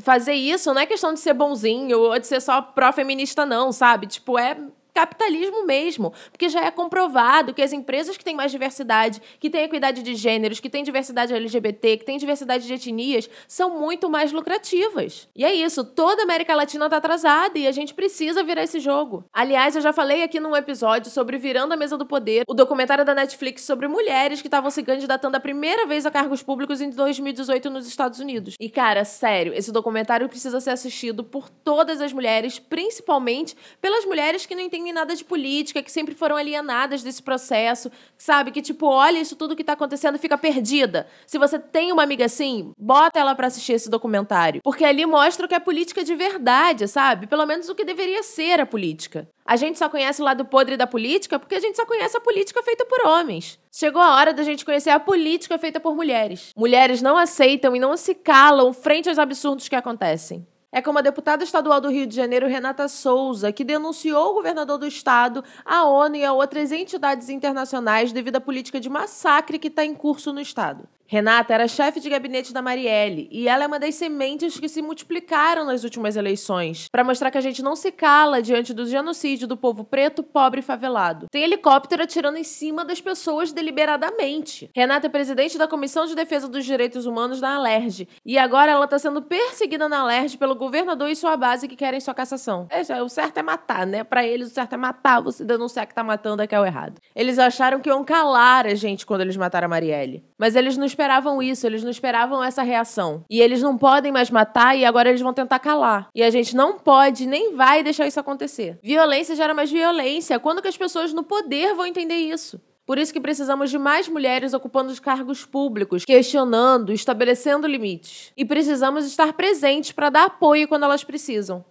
fazer 0.00 0.34
isso 0.34 0.72
não 0.72 0.80
é 0.80 0.86
questão 0.86 1.12
de 1.12 1.20
ser 1.20 1.34
bonzinho 1.34 1.98
ou 1.98 2.18
de 2.18 2.26
ser 2.26 2.40
só 2.40 2.60
pró-feminista, 2.60 3.46
não, 3.46 3.72
sabe? 3.72 4.06
Tipo, 4.06 4.38
é 4.38 4.56
capitalismo 4.98 5.64
mesmo, 5.64 6.12
porque 6.32 6.48
já 6.48 6.64
é 6.64 6.72
comprovado 6.72 7.54
que 7.54 7.62
as 7.62 7.72
empresas 7.72 8.16
que 8.16 8.24
têm 8.24 8.34
mais 8.34 8.50
diversidade, 8.50 9.22
que 9.38 9.48
têm 9.48 9.62
equidade 9.62 10.02
de 10.02 10.16
gêneros, 10.16 10.58
que 10.58 10.68
têm 10.68 10.82
diversidade 10.82 11.32
LGBT, 11.32 11.98
que 11.98 12.04
têm 12.04 12.18
diversidade 12.18 12.66
de 12.66 12.74
etnias, 12.74 13.30
são 13.46 13.78
muito 13.78 14.10
mais 14.10 14.32
lucrativas. 14.32 15.28
E 15.36 15.44
é 15.44 15.54
isso, 15.54 15.84
toda 15.84 16.22
a 16.22 16.24
América 16.24 16.52
Latina 16.52 16.86
está 16.86 16.96
atrasada 16.96 17.56
e 17.56 17.68
a 17.68 17.70
gente 17.70 17.94
precisa 17.94 18.42
virar 18.42 18.64
esse 18.64 18.80
jogo. 18.80 19.24
Aliás, 19.32 19.76
eu 19.76 19.82
já 19.82 19.92
falei 19.92 20.24
aqui 20.24 20.40
num 20.40 20.56
episódio 20.56 21.12
sobre 21.12 21.38
Virando 21.38 21.74
a 21.74 21.76
Mesa 21.76 21.96
do 21.96 22.04
Poder, 22.04 22.42
o 22.48 22.54
documentário 22.54 23.04
da 23.04 23.14
Netflix 23.14 23.62
sobre 23.62 23.86
mulheres 23.86 24.40
que 24.40 24.48
estavam 24.48 24.68
se 24.68 24.82
candidatando 24.82 25.36
a 25.36 25.40
primeira 25.40 25.86
vez 25.86 26.06
a 26.06 26.10
cargos 26.10 26.42
públicos 26.42 26.80
em 26.80 26.90
2018 26.90 27.70
nos 27.70 27.86
Estados 27.86 28.18
Unidos. 28.18 28.56
E 28.58 28.68
cara, 28.68 29.04
sério, 29.04 29.54
esse 29.54 29.70
documentário 29.70 30.28
precisa 30.28 30.60
ser 30.60 30.70
assistido 30.70 31.22
por 31.22 31.48
todas 31.48 32.00
as 32.00 32.12
mulheres, 32.12 32.58
principalmente 32.58 33.56
pelas 33.80 34.04
mulheres 34.04 34.44
que 34.44 34.56
não 34.56 34.62
entendem 34.62 34.87
nada 34.92 35.14
de 35.14 35.24
política, 35.24 35.82
que 35.82 35.90
sempre 35.90 36.14
foram 36.14 36.36
alienadas 36.36 37.02
desse 37.02 37.22
processo, 37.22 37.90
sabe? 38.16 38.50
Que 38.50 38.62
tipo, 38.62 38.86
olha 38.86 39.18
isso 39.18 39.36
tudo 39.36 39.56
que 39.56 39.64
tá 39.64 39.72
acontecendo 39.72 40.18
fica 40.18 40.36
perdida. 40.38 41.06
Se 41.26 41.38
você 41.38 41.58
tem 41.58 41.92
uma 41.92 42.02
amiga 42.02 42.24
assim, 42.24 42.72
bota 42.78 43.18
ela 43.18 43.34
para 43.34 43.46
assistir 43.46 43.72
esse 43.72 43.90
documentário. 43.90 44.60
Porque 44.62 44.84
ali 44.84 45.04
mostra 45.06 45.46
o 45.46 45.48
que 45.48 45.54
é 45.54 45.60
política 45.60 46.04
de 46.04 46.14
verdade, 46.14 46.86
sabe? 46.88 47.26
Pelo 47.26 47.46
menos 47.46 47.68
o 47.68 47.74
que 47.74 47.84
deveria 47.84 48.22
ser 48.22 48.60
a 48.60 48.66
política. 48.66 49.28
A 49.44 49.56
gente 49.56 49.78
só 49.78 49.88
conhece 49.88 50.20
o 50.20 50.24
lado 50.24 50.44
podre 50.44 50.76
da 50.76 50.86
política 50.86 51.38
porque 51.38 51.54
a 51.54 51.60
gente 51.60 51.76
só 51.76 51.86
conhece 51.86 52.16
a 52.16 52.20
política 52.20 52.62
feita 52.62 52.84
por 52.84 53.06
homens. 53.06 53.58
Chegou 53.72 54.02
a 54.02 54.14
hora 54.14 54.34
da 54.34 54.42
gente 54.42 54.64
conhecer 54.64 54.90
a 54.90 55.00
política 55.00 55.58
feita 55.58 55.80
por 55.80 55.94
mulheres. 55.94 56.52
Mulheres 56.54 57.00
não 57.00 57.16
aceitam 57.16 57.74
e 57.74 57.80
não 57.80 57.96
se 57.96 58.14
calam 58.14 58.72
frente 58.72 59.08
aos 59.08 59.18
absurdos 59.18 59.68
que 59.68 59.76
acontecem. 59.76 60.46
É 60.70 60.82
como 60.82 60.98
a 60.98 61.02
deputada 61.02 61.42
estadual 61.42 61.80
do 61.80 61.88
Rio 61.88 62.06
de 62.06 62.14
Janeiro, 62.14 62.46
Renata 62.46 62.88
Souza, 62.88 63.50
que 63.50 63.64
denunciou 63.64 64.30
o 64.30 64.34
governador 64.34 64.76
do 64.76 64.86
estado, 64.86 65.42
a 65.64 65.84
ONU 65.84 66.16
e 66.16 66.24
a 66.24 66.32
outras 66.34 66.72
entidades 66.72 67.30
internacionais 67.30 68.12
devido 68.12 68.36
à 68.36 68.40
política 68.40 68.78
de 68.78 68.90
massacre 68.90 69.58
que 69.58 69.68
está 69.68 69.82
em 69.82 69.94
curso 69.94 70.30
no 70.30 70.40
estado. 70.40 70.86
Renata 71.10 71.54
era 71.54 71.66
chefe 71.66 72.00
de 72.00 72.10
gabinete 72.10 72.52
da 72.52 72.60
Marielle 72.60 73.30
e 73.32 73.48
ela 73.48 73.64
é 73.64 73.66
uma 73.66 73.78
das 73.78 73.94
sementes 73.94 74.60
que 74.60 74.68
se 74.68 74.82
multiplicaram 74.82 75.64
nas 75.64 75.82
últimas 75.82 76.16
eleições, 76.16 76.86
para 76.92 77.02
mostrar 77.02 77.30
que 77.30 77.38
a 77.38 77.40
gente 77.40 77.62
não 77.62 77.74
se 77.74 77.90
cala 77.90 78.42
diante 78.42 78.74
do 78.74 78.86
genocídio 78.86 79.48
do 79.48 79.56
povo 79.56 79.84
preto, 79.84 80.22
pobre 80.22 80.60
e 80.60 80.62
favelado. 80.62 81.26
Tem 81.30 81.44
helicóptero 81.44 82.02
atirando 82.02 82.36
em 82.36 82.44
cima 82.44 82.84
das 82.84 83.00
pessoas 83.00 83.52
deliberadamente. 83.52 84.68
Renata 84.76 85.06
é 85.06 85.08
presidente 85.08 85.56
da 85.56 85.66
Comissão 85.66 86.04
de 86.04 86.14
Defesa 86.14 86.46
dos 86.46 86.66
Direitos 86.66 87.06
Humanos 87.06 87.40
da 87.40 87.54
Alerj 87.54 88.06
e 88.22 88.36
agora 88.36 88.72
ela 88.72 88.84
está 88.84 88.98
sendo 88.98 89.22
perseguida 89.22 89.88
na 89.88 90.00
Alerj 90.00 90.36
pelo 90.36 90.54
governador 90.54 91.08
e 91.08 91.16
sua 91.16 91.38
base 91.38 91.66
que 91.68 91.74
querem 91.74 92.00
sua 92.00 92.12
cassação. 92.12 92.66
É, 92.68 93.02
o 93.02 93.08
certo 93.08 93.38
é 93.38 93.42
matar, 93.42 93.86
né? 93.86 94.04
Para 94.04 94.26
eles 94.26 94.50
o 94.50 94.54
certo 94.54 94.74
é 94.74 94.76
matar, 94.76 95.22
você 95.22 95.42
denunciar 95.42 95.86
que 95.86 95.94
tá 95.94 96.04
matando 96.04 96.42
é 96.42 96.46
que 96.46 96.54
é 96.54 96.60
o 96.60 96.66
errado. 96.66 97.00
Eles 97.16 97.38
acharam 97.38 97.80
que 97.80 97.88
iam 97.88 98.04
calar 98.04 98.66
a 98.66 98.74
gente 98.74 99.06
quando 99.06 99.22
eles 99.22 99.38
mataram 99.38 99.64
a 99.64 99.70
Marielle, 99.70 100.22
mas 100.36 100.54
eles 100.54 100.76
nos 100.76 100.97
esperavam 100.98 101.40
isso, 101.40 101.64
eles 101.64 101.84
não 101.84 101.92
esperavam 101.92 102.42
essa 102.42 102.64
reação. 102.64 103.24
E 103.30 103.40
eles 103.40 103.62
não 103.62 103.78
podem 103.78 104.10
mais 104.10 104.30
matar 104.30 104.76
e 104.76 104.84
agora 104.84 105.08
eles 105.08 105.20
vão 105.20 105.32
tentar 105.32 105.60
calar. 105.60 106.08
E 106.12 106.24
a 106.24 106.30
gente 106.30 106.56
não 106.56 106.76
pode 106.76 107.24
nem 107.24 107.54
vai 107.54 107.84
deixar 107.84 108.08
isso 108.08 108.18
acontecer. 108.18 108.80
Violência 108.82 109.36
gera 109.36 109.54
mais 109.54 109.70
violência. 109.70 110.40
Quando 110.40 110.60
que 110.60 110.66
as 110.66 110.76
pessoas 110.76 111.12
no 111.12 111.22
poder 111.22 111.72
vão 111.74 111.86
entender 111.86 112.16
isso? 112.16 112.60
Por 112.88 112.96
isso 112.96 113.12
que 113.12 113.20
precisamos 113.20 113.68
de 113.68 113.76
mais 113.76 114.08
mulheres 114.08 114.54
ocupando 114.54 114.90
os 114.90 114.98
cargos 114.98 115.44
públicos, 115.44 116.06
questionando, 116.06 116.90
estabelecendo 116.90 117.66
limites. 117.66 118.32
E 118.34 118.46
precisamos 118.46 119.04
estar 119.04 119.34
presentes 119.34 119.92
para 119.92 120.08
dar 120.08 120.24
apoio 120.24 120.66
quando 120.66 120.84
elas 120.84 121.04
precisam. 121.04 121.62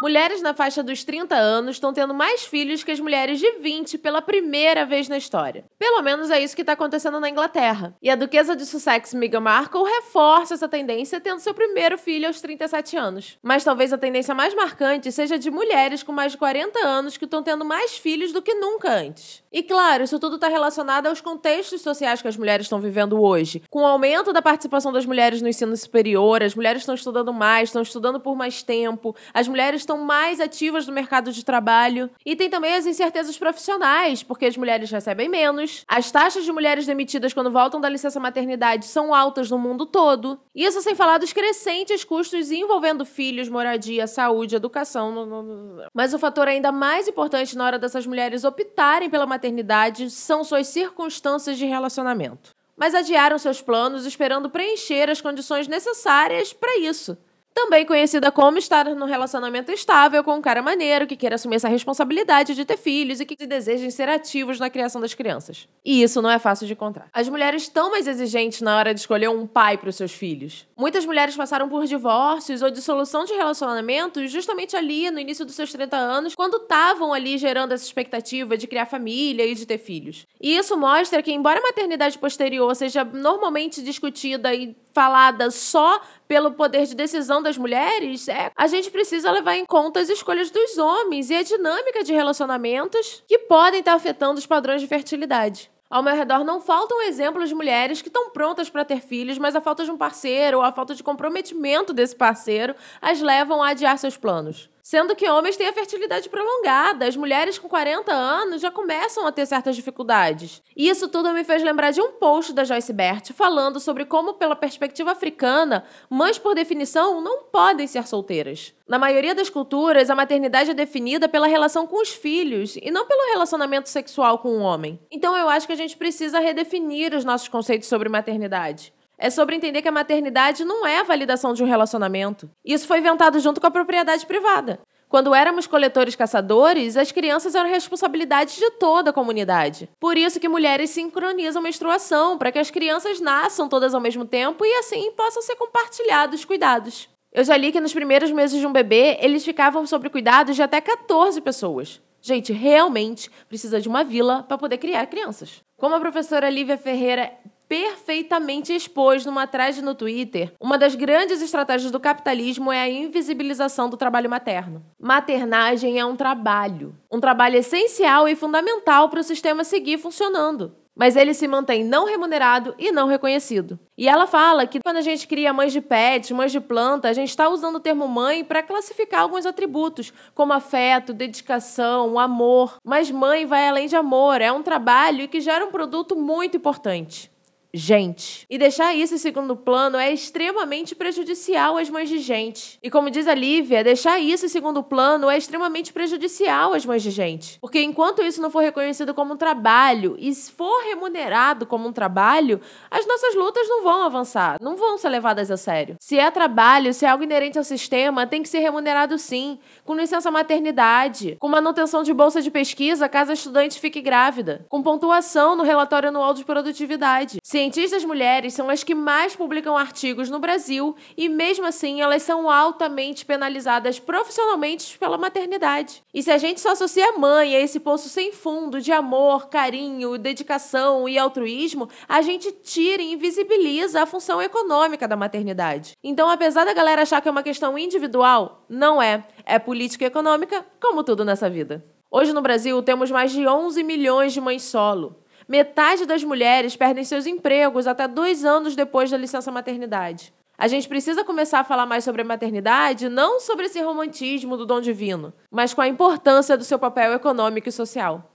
Mulheres 0.00 0.40
na 0.40 0.54
faixa 0.54 0.80
dos 0.80 1.02
30 1.02 1.34
anos 1.34 1.76
estão 1.76 1.92
tendo 1.92 2.14
mais 2.14 2.44
filhos 2.44 2.84
que 2.84 2.92
as 2.92 3.00
mulheres 3.00 3.40
de 3.40 3.50
20 3.58 3.98
pela 3.98 4.22
primeira 4.22 4.86
vez 4.86 5.08
na 5.08 5.18
história. 5.18 5.64
Pelo 5.76 6.02
menos 6.02 6.30
é 6.30 6.40
isso 6.40 6.54
que 6.54 6.62
está 6.62 6.72
acontecendo 6.74 7.18
na 7.18 7.28
Inglaterra. 7.28 7.94
E 8.00 8.08
a 8.08 8.14
duquesa 8.14 8.54
de 8.54 8.64
Sussex, 8.64 9.12
Meghan 9.12 9.40
Markle, 9.40 9.82
reforça 9.82 10.54
essa 10.54 10.68
tendência 10.68 11.20
tendo 11.20 11.40
seu 11.40 11.52
primeiro 11.52 11.98
filho 11.98 12.28
aos 12.28 12.40
37 12.40 12.96
anos. 12.96 13.38
Mas 13.42 13.64
talvez 13.64 13.92
a 13.92 13.98
tendência 13.98 14.34
mais 14.36 14.54
marcante 14.54 15.10
seja 15.10 15.36
de 15.36 15.50
mulheres 15.50 16.04
com 16.04 16.12
mais 16.12 16.32
de 16.32 16.38
40 16.38 16.78
anos 16.78 17.16
que 17.16 17.24
estão 17.24 17.42
tendo 17.42 17.64
mais 17.64 17.98
filhos 17.98 18.32
do 18.32 18.40
que 18.40 18.54
nunca 18.54 18.88
antes. 18.90 19.42
E 19.52 19.62
claro, 19.64 20.04
isso 20.04 20.18
tudo 20.18 20.36
está 20.36 20.48
relacionado 20.60 21.06
aos 21.06 21.20
contextos 21.22 21.80
sociais 21.80 22.20
que 22.20 22.28
as 22.28 22.36
mulheres 22.36 22.66
estão 22.66 22.80
vivendo 22.80 23.20
hoje. 23.20 23.62
Com 23.70 23.82
o 23.82 23.86
aumento 23.86 24.32
da 24.32 24.42
participação 24.42 24.92
das 24.92 25.06
mulheres 25.06 25.40
no 25.40 25.48
ensino 25.48 25.74
superior, 25.74 26.42
as 26.42 26.54
mulheres 26.54 26.82
estão 26.82 26.94
estudando 26.94 27.32
mais, 27.32 27.70
estão 27.70 27.80
estudando 27.80 28.20
por 28.20 28.36
mais 28.36 28.62
tempo, 28.62 29.16
as 29.32 29.48
mulheres 29.48 29.80
estão 29.80 29.98
mais 29.98 30.38
ativas 30.38 30.86
no 30.86 30.92
mercado 30.92 31.32
de 31.32 31.44
trabalho. 31.44 32.10
E 32.24 32.36
tem 32.36 32.50
também 32.50 32.74
as 32.74 32.84
incertezas 32.84 33.38
profissionais, 33.38 34.22
porque 34.22 34.44
as 34.44 34.56
mulheres 34.56 34.90
recebem 34.90 35.28
menos, 35.28 35.82
as 35.88 36.10
taxas 36.10 36.44
de 36.44 36.52
mulheres 36.52 36.84
demitidas 36.84 37.32
quando 37.32 37.50
voltam 37.50 37.80
da 37.80 37.88
licença 37.88 38.20
maternidade 38.20 38.84
são 38.84 39.14
altas 39.14 39.50
no 39.50 39.58
mundo 39.58 39.86
todo. 39.86 40.38
Isso 40.54 40.82
sem 40.82 40.94
falar 40.94 41.18
dos 41.18 41.32
crescentes 41.32 42.04
custos 42.04 42.50
envolvendo 42.50 43.06
filhos, 43.06 43.48
moradia, 43.48 44.06
saúde, 44.06 44.56
educação. 44.56 45.80
Mas 45.94 46.12
o 46.12 46.18
fator 46.18 46.48
ainda 46.48 46.70
mais 46.70 47.08
importante 47.08 47.56
na 47.56 47.64
hora 47.64 47.78
dessas 47.78 48.06
mulheres 48.06 48.44
optarem 48.44 49.08
pela 49.08 49.24
maternidade 49.24 50.10
são 50.10 50.44
suas 50.50 50.66
circunstâncias 50.66 51.56
de 51.56 51.64
relacionamento. 51.64 52.50
Mas 52.76 52.94
adiaram 52.94 53.38
seus 53.38 53.62
planos 53.62 54.04
esperando 54.04 54.50
preencher 54.50 55.08
as 55.08 55.20
condições 55.20 55.68
necessárias 55.68 56.52
para 56.52 56.78
isso. 56.78 57.16
Também 57.54 57.84
conhecida 57.84 58.30
como 58.30 58.58
estar 58.58 58.84
no 58.94 59.06
relacionamento 59.06 59.72
estável 59.72 60.22
com 60.22 60.34
um 60.34 60.40
cara 60.40 60.62
maneiro 60.62 61.06
que 61.06 61.16
queira 61.16 61.34
assumir 61.34 61.56
essa 61.56 61.68
responsabilidade 61.68 62.54
de 62.54 62.64
ter 62.64 62.76
filhos 62.76 63.20
e 63.20 63.26
que 63.26 63.36
desejem 63.46 63.90
ser 63.90 64.08
ativos 64.08 64.58
na 64.58 64.70
criação 64.70 65.00
das 65.00 65.14
crianças. 65.14 65.68
E 65.84 66.02
isso 66.02 66.22
não 66.22 66.30
é 66.30 66.38
fácil 66.38 66.66
de 66.66 66.72
encontrar. 66.72 67.08
As 67.12 67.28
mulheres 67.28 67.62
estão 67.62 67.90
mais 67.90 68.06
exigentes 68.06 68.60
na 68.60 68.76
hora 68.76 68.94
de 68.94 69.00
escolher 69.00 69.28
um 69.28 69.46
pai 69.46 69.76
para 69.76 69.90
os 69.90 69.96
seus 69.96 70.12
filhos. 70.12 70.66
Muitas 70.76 71.04
mulheres 71.04 71.36
passaram 71.36 71.68
por 71.68 71.84
divórcios 71.86 72.62
ou 72.62 72.70
dissolução 72.70 73.24
de 73.24 73.34
relacionamentos 73.34 74.30
justamente 74.30 74.76
ali 74.76 75.10
no 75.10 75.18
início 75.18 75.44
dos 75.44 75.54
seus 75.54 75.72
30 75.72 75.96
anos, 75.96 76.34
quando 76.34 76.56
estavam 76.56 77.12
ali 77.12 77.36
gerando 77.36 77.72
essa 77.72 77.84
expectativa 77.84 78.56
de 78.56 78.66
criar 78.66 78.86
família 78.86 79.44
e 79.44 79.54
de 79.54 79.66
ter 79.66 79.78
filhos. 79.78 80.26
E 80.40 80.56
isso 80.56 80.76
mostra 80.76 81.22
que, 81.22 81.32
embora 81.32 81.58
a 81.58 81.62
maternidade 81.62 82.18
posterior 82.18 82.74
seja 82.74 83.04
normalmente 83.04 83.82
discutida 83.82 84.54
e 84.54 84.74
falada 84.92 85.50
só 85.50 86.00
pelo 86.26 86.52
poder 86.52 86.86
de 86.86 86.94
decisão 86.94 87.42
das 87.42 87.58
mulheres, 87.58 88.28
é, 88.28 88.50
a 88.56 88.66
gente 88.66 88.90
precisa 88.90 89.30
levar 89.30 89.56
em 89.56 89.64
conta 89.64 90.00
as 90.00 90.08
escolhas 90.08 90.50
dos 90.50 90.78
homens 90.78 91.30
e 91.30 91.34
a 91.34 91.42
dinâmica 91.42 92.04
de 92.04 92.12
relacionamentos 92.12 93.22
que 93.26 93.38
podem 93.38 93.80
estar 93.80 93.94
afetando 93.94 94.38
os 94.38 94.46
padrões 94.46 94.80
de 94.80 94.86
fertilidade. 94.86 95.70
Ao 95.90 96.04
meu 96.04 96.14
redor 96.14 96.44
não 96.44 96.60
faltam 96.60 97.02
exemplos 97.02 97.48
de 97.48 97.54
mulheres 97.54 98.00
que 98.00 98.06
estão 98.06 98.30
prontas 98.30 98.70
para 98.70 98.84
ter 98.84 99.00
filhos, 99.00 99.38
mas 99.38 99.56
a 99.56 99.60
falta 99.60 99.84
de 99.84 99.90
um 99.90 99.98
parceiro 99.98 100.58
ou 100.58 100.62
a 100.62 100.70
falta 100.70 100.94
de 100.94 101.02
comprometimento 101.02 101.92
desse 101.92 102.14
parceiro 102.14 102.76
as 103.02 103.20
levam 103.20 103.60
a 103.60 103.70
adiar 103.70 103.98
seus 103.98 104.16
planos. 104.16 104.70
Sendo 104.90 105.14
que 105.14 105.30
homens 105.30 105.56
têm 105.56 105.68
a 105.68 105.72
fertilidade 105.72 106.28
prolongada, 106.28 107.06
as 107.06 107.14
mulheres 107.14 107.56
com 107.56 107.68
40 107.68 108.12
anos 108.12 108.60
já 108.60 108.72
começam 108.72 109.24
a 109.24 109.30
ter 109.30 109.46
certas 109.46 109.76
dificuldades. 109.76 110.60
E 110.76 110.88
isso 110.88 111.06
tudo 111.06 111.32
me 111.32 111.44
fez 111.44 111.62
lembrar 111.62 111.92
de 111.92 112.00
um 112.00 112.10
post 112.10 112.52
da 112.52 112.64
Joyce 112.64 112.92
Bert 112.92 113.32
falando 113.32 113.78
sobre 113.78 114.04
como, 114.04 114.34
pela 114.34 114.56
perspectiva 114.56 115.12
africana, 115.12 115.84
mães, 116.10 116.40
por 116.40 116.56
definição, 116.56 117.20
não 117.20 117.44
podem 117.44 117.86
ser 117.86 118.04
solteiras. 118.08 118.74
Na 118.88 118.98
maioria 118.98 119.32
das 119.32 119.48
culturas, 119.48 120.10
a 120.10 120.16
maternidade 120.16 120.72
é 120.72 120.74
definida 120.74 121.28
pela 121.28 121.46
relação 121.46 121.86
com 121.86 122.02
os 122.02 122.08
filhos 122.08 122.74
e 122.74 122.90
não 122.90 123.06
pelo 123.06 123.30
relacionamento 123.30 123.88
sexual 123.88 124.40
com 124.40 124.58
o 124.58 124.60
homem. 124.60 124.98
Então 125.08 125.36
eu 125.36 125.48
acho 125.48 125.68
que 125.68 125.72
a 125.72 125.76
gente 125.76 125.96
precisa 125.96 126.40
redefinir 126.40 127.14
os 127.14 127.24
nossos 127.24 127.46
conceitos 127.46 127.86
sobre 127.86 128.08
maternidade 128.08 128.92
é 129.20 129.28
sobre 129.28 129.54
entender 129.54 129.82
que 129.82 129.88
a 129.88 129.92
maternidade 129.92 130.64
não 130.64 130.86
é 130.86 131.00
a 131.00 131.04
validação 131.04 131.52
de 131.52 131.62
um 131.62 131.66
relacionamento. 131.66 132.50
Isso 132.64 132.86
foi 132.86 132.98
inventado 132.98 133.38
junto 133.38 133.60
com 133.60 133.66
a 133.66 133.70
propriedade 133.70 134.24
privada. 134.24 134.80
Quando 135.10 135.34
éramos 135.34 135.66
coletores 135.66 136.16
caçadores, 136.16 136.96
as 136.96 137.12
crianças 137.12 137.54
eram 137.54 137.68
responsabilidade 137.68 138.56
de 138.56 138.70
toda 138.78 139.10
a 139.10 139.12
comunidade. 139.12 139.90
Por 140.00 140.16
isso 140.16 140.40
que 140.40 140.48
mulheres 140.48 140.90
sincronizam 140.90 141.60
menstruação, 141.60 142.38
para 142.38 142.50
que 142.50 142.58
as 142.58 142.70
crianças 142.70 143.20
nasçam 143.20 143.68
todas 143.68 143.92
ao 143.92 144.00
mesmo 144.00 144.24
tempo 144.24 144.64
e 144.64 144.72
assim 144.76 145.10
possam 145.12 145.42
ser 145.42 145.56
compartilhados 145.56 146.38
os 146.40 146.44
cuidados. 146.46 147.08
Eu 147.32 147.44
já 147.44 147.56
li 147.56 147.72
que 147.72 147.80
nos 147.80 147.92
primeiros 147.92 148.30
meses 148.30 148.58
de 148.58 148.66
um 148.66 148.72
bebê, 148.72 149.18
eles 149.20 149.44
ficavam 149.44 149.86
sob 149.86 150.08
cuidados 150.08 150.56
de 150.56 150.62
até 150.62 150.80
14 150.80 151.40
pessoas. 151.40 152.00
Gente, 152.22 152.52
realmente 152.52 153.30
precisa 153.48 153.80
de 153.80 153.88
uma 153.88 154.04
vila 154.04 154.44
para 154.44 154.58
poder 154.58 154.78
criar 154.78 155.06
crianças. 155.06 155.62
Como 155.76 155.94
a 155.94 156.00
professora 156.00 156.50
Lívia 156.50 156.78
Ferreira 156.78 157.32
perfeitamente 157.70 158.74
expôs 158.74 159.24
numa 159.24 159.46
thread 159.46 159.80
no 159.80 159.94
Twitter, 159.94 160.52
uma 160.58 160.76
das 160.76 160.96
grandes 160.96 161.40
estratégias 161.40 161.92
do 161.92 162.00
capitalismo 162.00 162.72
é 162.72 162.80
a 162.80 162.88
invisibilização 162.90 163.88
do 163.88 163.96
trabalho 163.96 164.28
materno. 164.28 164.84
Maternagem 164.98 165.96
é 165.96 166.04
um 166.04 166.16
trabalho, 166.16 166.96
um 167.08 167.20
trabalho 167.20 167.56
essencial 167.56 168.26
e 168.26 168.34
fundamental 168.34 169.08
para 169.08 169.20
o 169.20 169.24
sistema 169.24 169.62
seguir 169.62 169.98
funcionando 169.98 170.74
mas 170.92 171.16
ele 171.16 171.32
se 171.32 171.48
mantém 171.48 171.82
não 171.82 172.04
remunerado 172.04 172.74
e 172.78 172.92
não 172.92 173.06
reconhecido. 173.06 173.78
E 173.96 174.06
ela 174.06 174.26
fala 174.26 174.66
que 174.66 174.80
quando 174.80 174.98
a 174.98 175.00
gente 175.00 175.26
cria 175.26 175.50
mães 175.50 175.72
de 175.72 175.80
pets, 175.80 176.30
mães 176.30 176.52
de 176.52 176.60
planta, 176.60 177.08
a 177.08 177.14
gente 177.14 177.30
está 177.30 177.48
usando 177.48 177.76
o 177.76 177.80
termo 177.80 178.06
mãe 178.06 178.44
para 178.44 178.62
classificar 178.62 179.22
alguns 179.22 179.46
atributos, 179.46 180.12
como 180.34 180.52
afeto, 180.52 181.14
dedicação, 181.14 182.18
amor. 182.18 182.76
Mas 182.84 183.10
mãe 183.10 183.46
vai 183.46 183.66
além 183.66 183.86
de 183.86 183.96
amor, 183.96 184.42
é 184.42 184.52
um 184.52 184.62
trabalho 184.62 185.26
que 185.26 185.40
gera 185.40 185.64
um 185.64 185.70
produto 185.70 186.14
muito 186.14 186.58
importante 186.58 187.29
gente. 187.72 188.46
E 188.48 188.58
deixar 188.58 188.94
isso 188.94 189.14
em 189.14 189.18
segundo 189.18 189.56
plano 189.56 189.96
é 189.96 190.12
extremamente 190.12 190.94
prejudicial 190.94 191.76
às 191.76 191.88
mães 191.88 192.08
de 192.08 192.18
gente. 192.18 192.78
E 192.82 192.90
como 192.90 193.10
diz 193.10 193.26
a 193.28 193.34
Lívia, 193.34 193.84
deixar 193.84 194.18
isso 194.18 194.46
em 194.46 194.48
segundo 194.48 194.82
plano 194.82 195.30
é 195.30 195.36
extremamente 195.36 195.92
prejudicial 195.92 196.74
às 196.74 196.84
mães 196.84 197.02
de 197.02 197.10
gente. 197.10 197.58
Porque 197.60 197.80
enquanto 197.80 198.22
isso 198.22 198.40
não 198.40 198.50
for 198.50 198.60
reconhecido 198.60 199.14
como 199.14 199.34
um 199.34 199.36
trabalho 199.36 200.16
e 200.18 200.34
for 200.34 200.82
remunerado 200.84 201.66
como 201.66 201.88
um 201.88 201.92
trabalho, 201.92 202.60
as 202.90 203.06
nossas 203.06 203.34
lutas 203.34 203.68
não 203.68 203.82
vão 203.82 204.02
avançar, 204.02 204.58
não 204.60 204.76
vão 204.76 204.98
ser 204.98 205.08
levadas 205.08 205.50
a 205.50 205.56
sério. 205.56 205.96
Se 206.00 206.18
é 206.18 206.30
trabalho, 206.30 206.92
se 206.92 207.04
é 207.04 207.08
algo 207.08 207.24
inerente 207.24 207.58
ao 207.58 207.64
sistema, 207.64 208.26
tem 208.26 208.42
que 208.42 208.48
ser 208.48 208.60
remunerado 208.60 209.18
sim, 209.18 209.58
com 209.84 209.94
licença 209.94 210.30
maternidade, 210.30 211.36
com 211.38 211.48
manutenção 211.48 212.02
de 212.02 212.12
bolsa 212.12 212.40
de 212.42 212.50
pesquisa 212.50 213.08
caso 213.08 213.30
a 213.30 213.34
estudante 213.34 213.80
fique 213.80 214.00
grávida, 214.00 214.64
com 214.68 214.82
pontuação 214.82 215.56
no 215.56 215.62
relatório 215.62 216.08
anual 216.08 216.34
de 216.34 216.44
produtividade. 216.44 217.38
Cientistas 217.50 218.04
mulheres 218.04 218.54
são 218.54 218.70
as 218.70 218.84
que 218.84 218.94
mais 218.94 219.34
publicam 219.34 219.76
artigos 219.76 220.30
no 220.30 220.38
Brasil 220.38 220.94
e, 221.16 221.28
mesmo 221.28 221.66
assim, 221.66 222.00
elas 222.00 222.22
são 222.22 222.48
altamente 222.48 223.26
penalizadas 223.26 223.98
profissionalmente 223.98 224.96
pela 224.96 225.18
maternidade. 225.18 226.00
E 226.14 226.22
se 226.22 226.30
a 226.30 226.38
gente 226.38 226.60
só 226.60 226.70
associa 226.70 227.08
a 227.08 227.18
mãe 227.18 227.56
a 227.56 227.60
esse 227.60 227.80
poço 227.80 228.08
sem 228.08 228.30
fundo 228.30 228.80
de 228.80 228.92
amor, 228.92 229.48
carinho, 229.48 230.16
dedicação 230.16 231.08
e 231.08 231.18
altruísmo, 231.18 231.88
a 232.08 232.22
gente 232.22 232.52
tira 232.52 233.02
e 233.02 233.14
invisibiliza 233.14 234.00
a 234.00 234.06
função 234.06 234.40
econômica 234.40 235.08
da 235.08 235.16
maternidade. 235.16 235.96
Então, 236.04 236.30
apesar 236.30 236.64
da 236.64 236.72
galera 236.72 237.02
achar 237.02 237.20
que 237.20 237.26
é 237.26 237.32
uma 237.32 237.42
questão 237.42 237.76
individual, 237.76 238.64
não 238.68 239.02
é. 239.02 239.26
É 239.44 239.58
política 239.58 240.04
econômica, 240.04 240.64
como 240.80 241.02
tudo 241.02 241.24
nessa 241.24 241.50
vida. 241.50 241.84
Hoje 242.12 242.32
no 242.32 242.42
Brasil 242.42 242.80
temos 242.80 243.10
mais 243.10 243.32
de 243.32 243.44
11 243.44 243.82
milhões 243.82 244.32
de 244.32 244.40
mães 244.40 244.62
solo. 244.62 245.16
Metade 245.50 246.06
das 246.06 246.22
mulheres 246.22 246.76
perdem 246.76 247.02
seus 247.02 247.26
empregos 247.26 247.88
até 247.88 248.06
dois 248.06 248.44
anos 248.44 248.76
depois 248.76 249.10
da 249.10 249.16
licença 249.16 249.50
maternidade. 249.50 250.32
A 250.56 250.68
gente 250.68 250.88
precisa 250.88 251.24
começar 251.24 251.58
a 251.58 251.64
falar 251.64 251.86
mais 251.86 252.04
sobre 252.04 252.22
a 252.22 252.24
maternidade, 252.24 253.08
não 253.08 253.40
sobre 253.40 253.66
esse 253.66 253.82
romantismo 253.82 254.56
do 254.56 254.64
dom 254.64 254.80
divino, 254.80 255.34
mas 255.50 255.74
com 255.74 255.80
a 255.80 255.88
importância 255.88 256.56
do 256.56 256.62
seu 256.62 256.78
papel 256.78 257.14
econômico 257.14 257.68
e 257.68 257.72
social. 257.72 258.30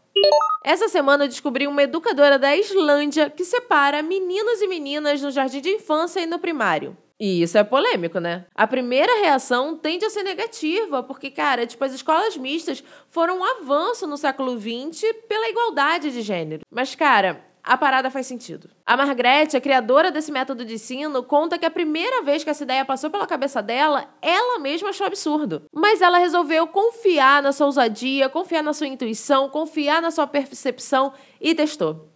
Essa 0.62 0.90
semana 0.90 1.24
eu 1.24 1.30
descobri 1.30 1.68
uma 1.68 1.84
educadora 1.84 2.38
da 2.38 2.54
Islândia 2.54 3.30
que 3.30 3.46
separa 3.46 4.04
meninos 4.04 4.62
e 4.62 4.68
meninas 4.68 5.22
no 5.22 5.32
jardim 5.32 5.62
de 5.62 5.70
infância 5.70 6.20
e 6.20 6.26
no 6.26 6.38
primário. 6.38 6.98
E 7.20 7.42
isso 7.42 7.58
é 7.58 7.64
polêmico, 7.64 8.20
né? 8.20 8.46
A 8.54 8.68
primeira 8.68 9.22
reação 9.22 9.78
tende 9.78 10.04
a 10.04 10.10
ser 10.10 10.24
negativa, 10.24 11.02
porque, 11.02 11.32
cara, 11.32 11.66
tipo, 11.66 11.84
as 11.84 11.94
escolas 11.94 12.36
mistas 12.36 12.84
foram 13.10 13.40
um 13.40 13.44
avanço 13.44 14.06
no 14.06 14.18
século 14.18 14.60
XX 14.60 15.14
pela 15.28 15.50
igualdade 15.50 16.12
de 16.12 16.22
gênero. 16.22 16.66
Mas, 16.70 16.94
cara, 16.94 17.42
a 17.64 17.78
parada 17.78 18.12
faz 18.12 18.28
sentido. 18.28 18.70
A 18.86 18.96
Margrethe, 18.96 19.58
a 19.58 19.62
criadora 19.62 20.12
desse 20.12 20.32
método 20.32 20.64
de 20.64 20.76
ensino, 20.76 21.24
conta 21.24 21.58
que 21.58 21.66
a 21.66 21.72
primeira 21.72 22.22
vez 22.22 22.44
que 22.44 22.50
essa 22.50 22.64
ideia 22.64 22.86
passou 22.86 23.10
pela 23.10 23.26
cabeça 23.26 23.62
dela, 23.62 24.08
ela 24.22 24.60
mesma 24.60 24.90
achou 24.90 25.08
absurdo. 25.08 25.64
Mas 25.74 26.02
ela 26.02 26.18
resolveu 26.18 26.68
confiar 26.68 27.42
na 27.42 27.52
sua 27.52 27.66
ousadia, 27.66 28.30
confiar 28.30 28.62
na 28.62 28.74
sua 28.74 28.88
intuição, 28.88 29.50
confiar 29.50 30.02
na 30.02 30.12
sua 30.12 30.28
percepção 30.28 31.14
e 31.40 31.56
testou. 31.56 32.08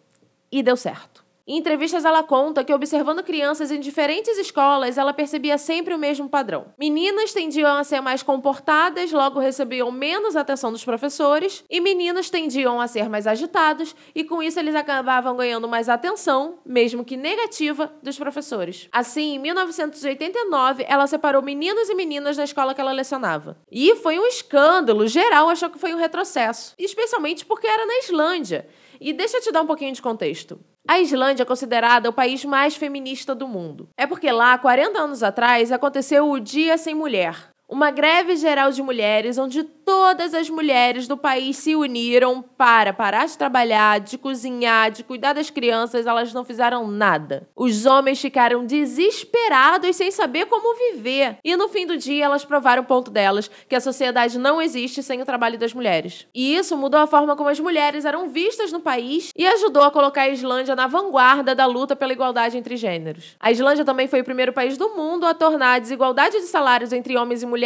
E 0.51 0.61
deu 0.61 0.77
certo. 0.77 1.23
Em 1.49 1.57
entrevistas, 1.57 2.05
ela 2.05 2.21
conta 2.21 2.63
que, 2.63 2.71
observando 2.71 3.23
crianças 3.23 3.71
em 3.71 3.79
diferentes 3.79 4.37
escolas, 4.37 4.99
ela 4.99 5.11
percebia 5.11 5.57
sempre 5.57 5.95
o 5.95 5.97
mesmo 5.97 6.29
padrão. 6.29 6.67
Meninas 6.77 7.33
tendiam 7.33 7.75
a 7.75 7.83
ser 7.83 8.01
mais 8.01 8.21
comportadas, 8.21 9.11
logo 9.11 9.39
recebiam 9.39 9.91
menos 9.91 10.35
atenção 10.35 10.71
dos 10.71 10.85
professores, 10.85 11.63
e 11.67 11.81
meninos 11.81 12.29
tendiam 12.29 12.79
a 12.79 12.87
ser 12.87 13.09
mais 13.09 13.25
agitados, 13.25 13.95
e 14.13 14.23
com 14.23 14.43
isso 14.43 14.59
eles 14.59 14.75
acabavam 14.75 15.35
ganhando 15.35 15.67
mais 15.67 15.89
atenção, 15.89 16.59
mesmo 16.63 17.03
que 17.03 17.17
negativa, 17.17 17.91
dos 18.03 18.15
professores. 18.15 18.87
Assim, 18.91 19.33
em 19.33 19.39
1989, 19.39 20.85
ela 20.87 21.07
separou 21.07 21.41
meninos 21.41 21.89
e 21.89 21.95
meninas 21.95 22.37
na 22.37 22.43
escola 22.43 22.75
que 22.75 22.81
ela 22.81 22.91
lecionava. 22.91 23.57
E 23.71 23.95
foi 23.95 24.19
um 24.19 24.25
escândalo, 24.27 25.07
geral 25.07 25.49
achou 25.49 25.71
que 25.71 25.79
foi 25.79 25.95
um 25.95 25.97
retrocesso, 25.97 26.75
especialmente 26.77 27.43
porque 27.43 27.65
era 27.65 27.87
na 27.87 27.97
Islândia. 27.97 28.67
E 29.01 29.11
deixa 29.13 29.37
eu 29.37 29.41
te 29.41 29.51
dar 29.51 29.63
um 29.63 29.67
pouquinho 29.67 29.93
de 29.93 30.01
contexto. 30.01 30.59
A 30.89 30.99
Islândia 30.99 31.43
é 31.43 31.45
considerada 31.45 32.09
o 32.09 32.13
país 32.13 32.43
mais 32.43 32.75
feminista 32.75 33.35
do 33.35 33.47
mundo. 33.47 33.89
É 33.95 34.07
porque 34.07 34.31
lá, 34.31 34.57
40 34.57 34.99
anos 34.99 35.21
atrás, 35.21 35.71
aconteceu 35.71 36.27
o 36.27 36.39
Dia 36.39 36.79
Sem 36.79 36.95
Mulher, 36.95 37.35
uma 37.69 37.91
greve 37.91 38.35
geral 38.35 38.71
de 38.71 38.81
mulheres 38.81 39.37
onde 39.37 39.63
todas 39.63 40.33
as 40.33 40.49
mulheres 40.49 41.07
do 41.07 41.15
país 41.15 41.57
se 41.57 41.75
uniram 41.75 42.41
para 42.41 42.91
parar 42.91 43.27
de 43.27 43.37
trabalhar, 43.37 43.99
de 43.99 44.17
cozinhar, 44.17 44.89
de 44.91 45.03
cuidar 45.03 45.33
das 45.33 45.49
crianças, 45.49 46.07
elas 46.07 46.33
não 46.33 46.43
fizeram 46.43 46.87
nada. 46.87 47.47
Os 47.55 47.85
homens 47.85 48.19
ficaram 48.19 48.65
desesperados 48.65 49.95
sem 49.95 50.09
saber 50.09 50.47
como 50.47 50.93
viver. 50.93 51.37
E 51.43 51.55
no 51.55 51.69
fim 51.69 51.85
do 51.85 51.97
dia, 51.97 52.25
elas 52.25 52.43
provaram 52.43 52.81
o 52.83 52.85
ponto 52.85 53.11
delas, 53.11 53.49
que 53.67 53.75
a 53.75 53.79
sociedade 53.81 54.37
não 54.39 54.61
existe 54.61 55.03
sem 55.03 55.21
o 55.21 55.25
trabalho 55.25 55.57
das 55.57 55.73
mulheres. 55.73 56.27
E 56.33 56.55
isso 56.55 56.75
mudou 56.75 56.99
a 56.99 57.07
forma 57.07 57.35
como 57.35 57.49
as 57.49 57.59
mulheres 57.59 58.05
eram 58.05 58.29
vistas 58.29 58.71
no 58.71 58.79
país 58.79 59.31
e 59.35 59.45
ajudou 59.47 59.83
a 59.83 59.91
colocar 59.91 60.23
a 60.23 60.29
Islândia 60.29 60.75
na 60.75 60.87
vanguarda 60.87 61.53
da 61.53 61.65
luta 61.65 61.95
pela 61.95 62.13
igualdade 62.13 62.57
entre 62.57 62.75
gêneros. 62.77 63.35
A 63.39 63.51
Islândia 63.51 63.85
também 63.85 64.07
foi 64.07 64.21
o 64.21 64.25
primeiro 64.25 64.53
país 64.53 64.77
do 64.77 64.89
mundo 64.89 65.25
a 65.25 65.33
tornar 65.33 65.73
a 65.73 65.79
desigualdade 65.79 66.39
de 66.39 66.47
salários 66.47 66.93
entre 66.93 67.17
homens 67.17 67.43
e 67.43 67.45
mulheres 67.45 67.58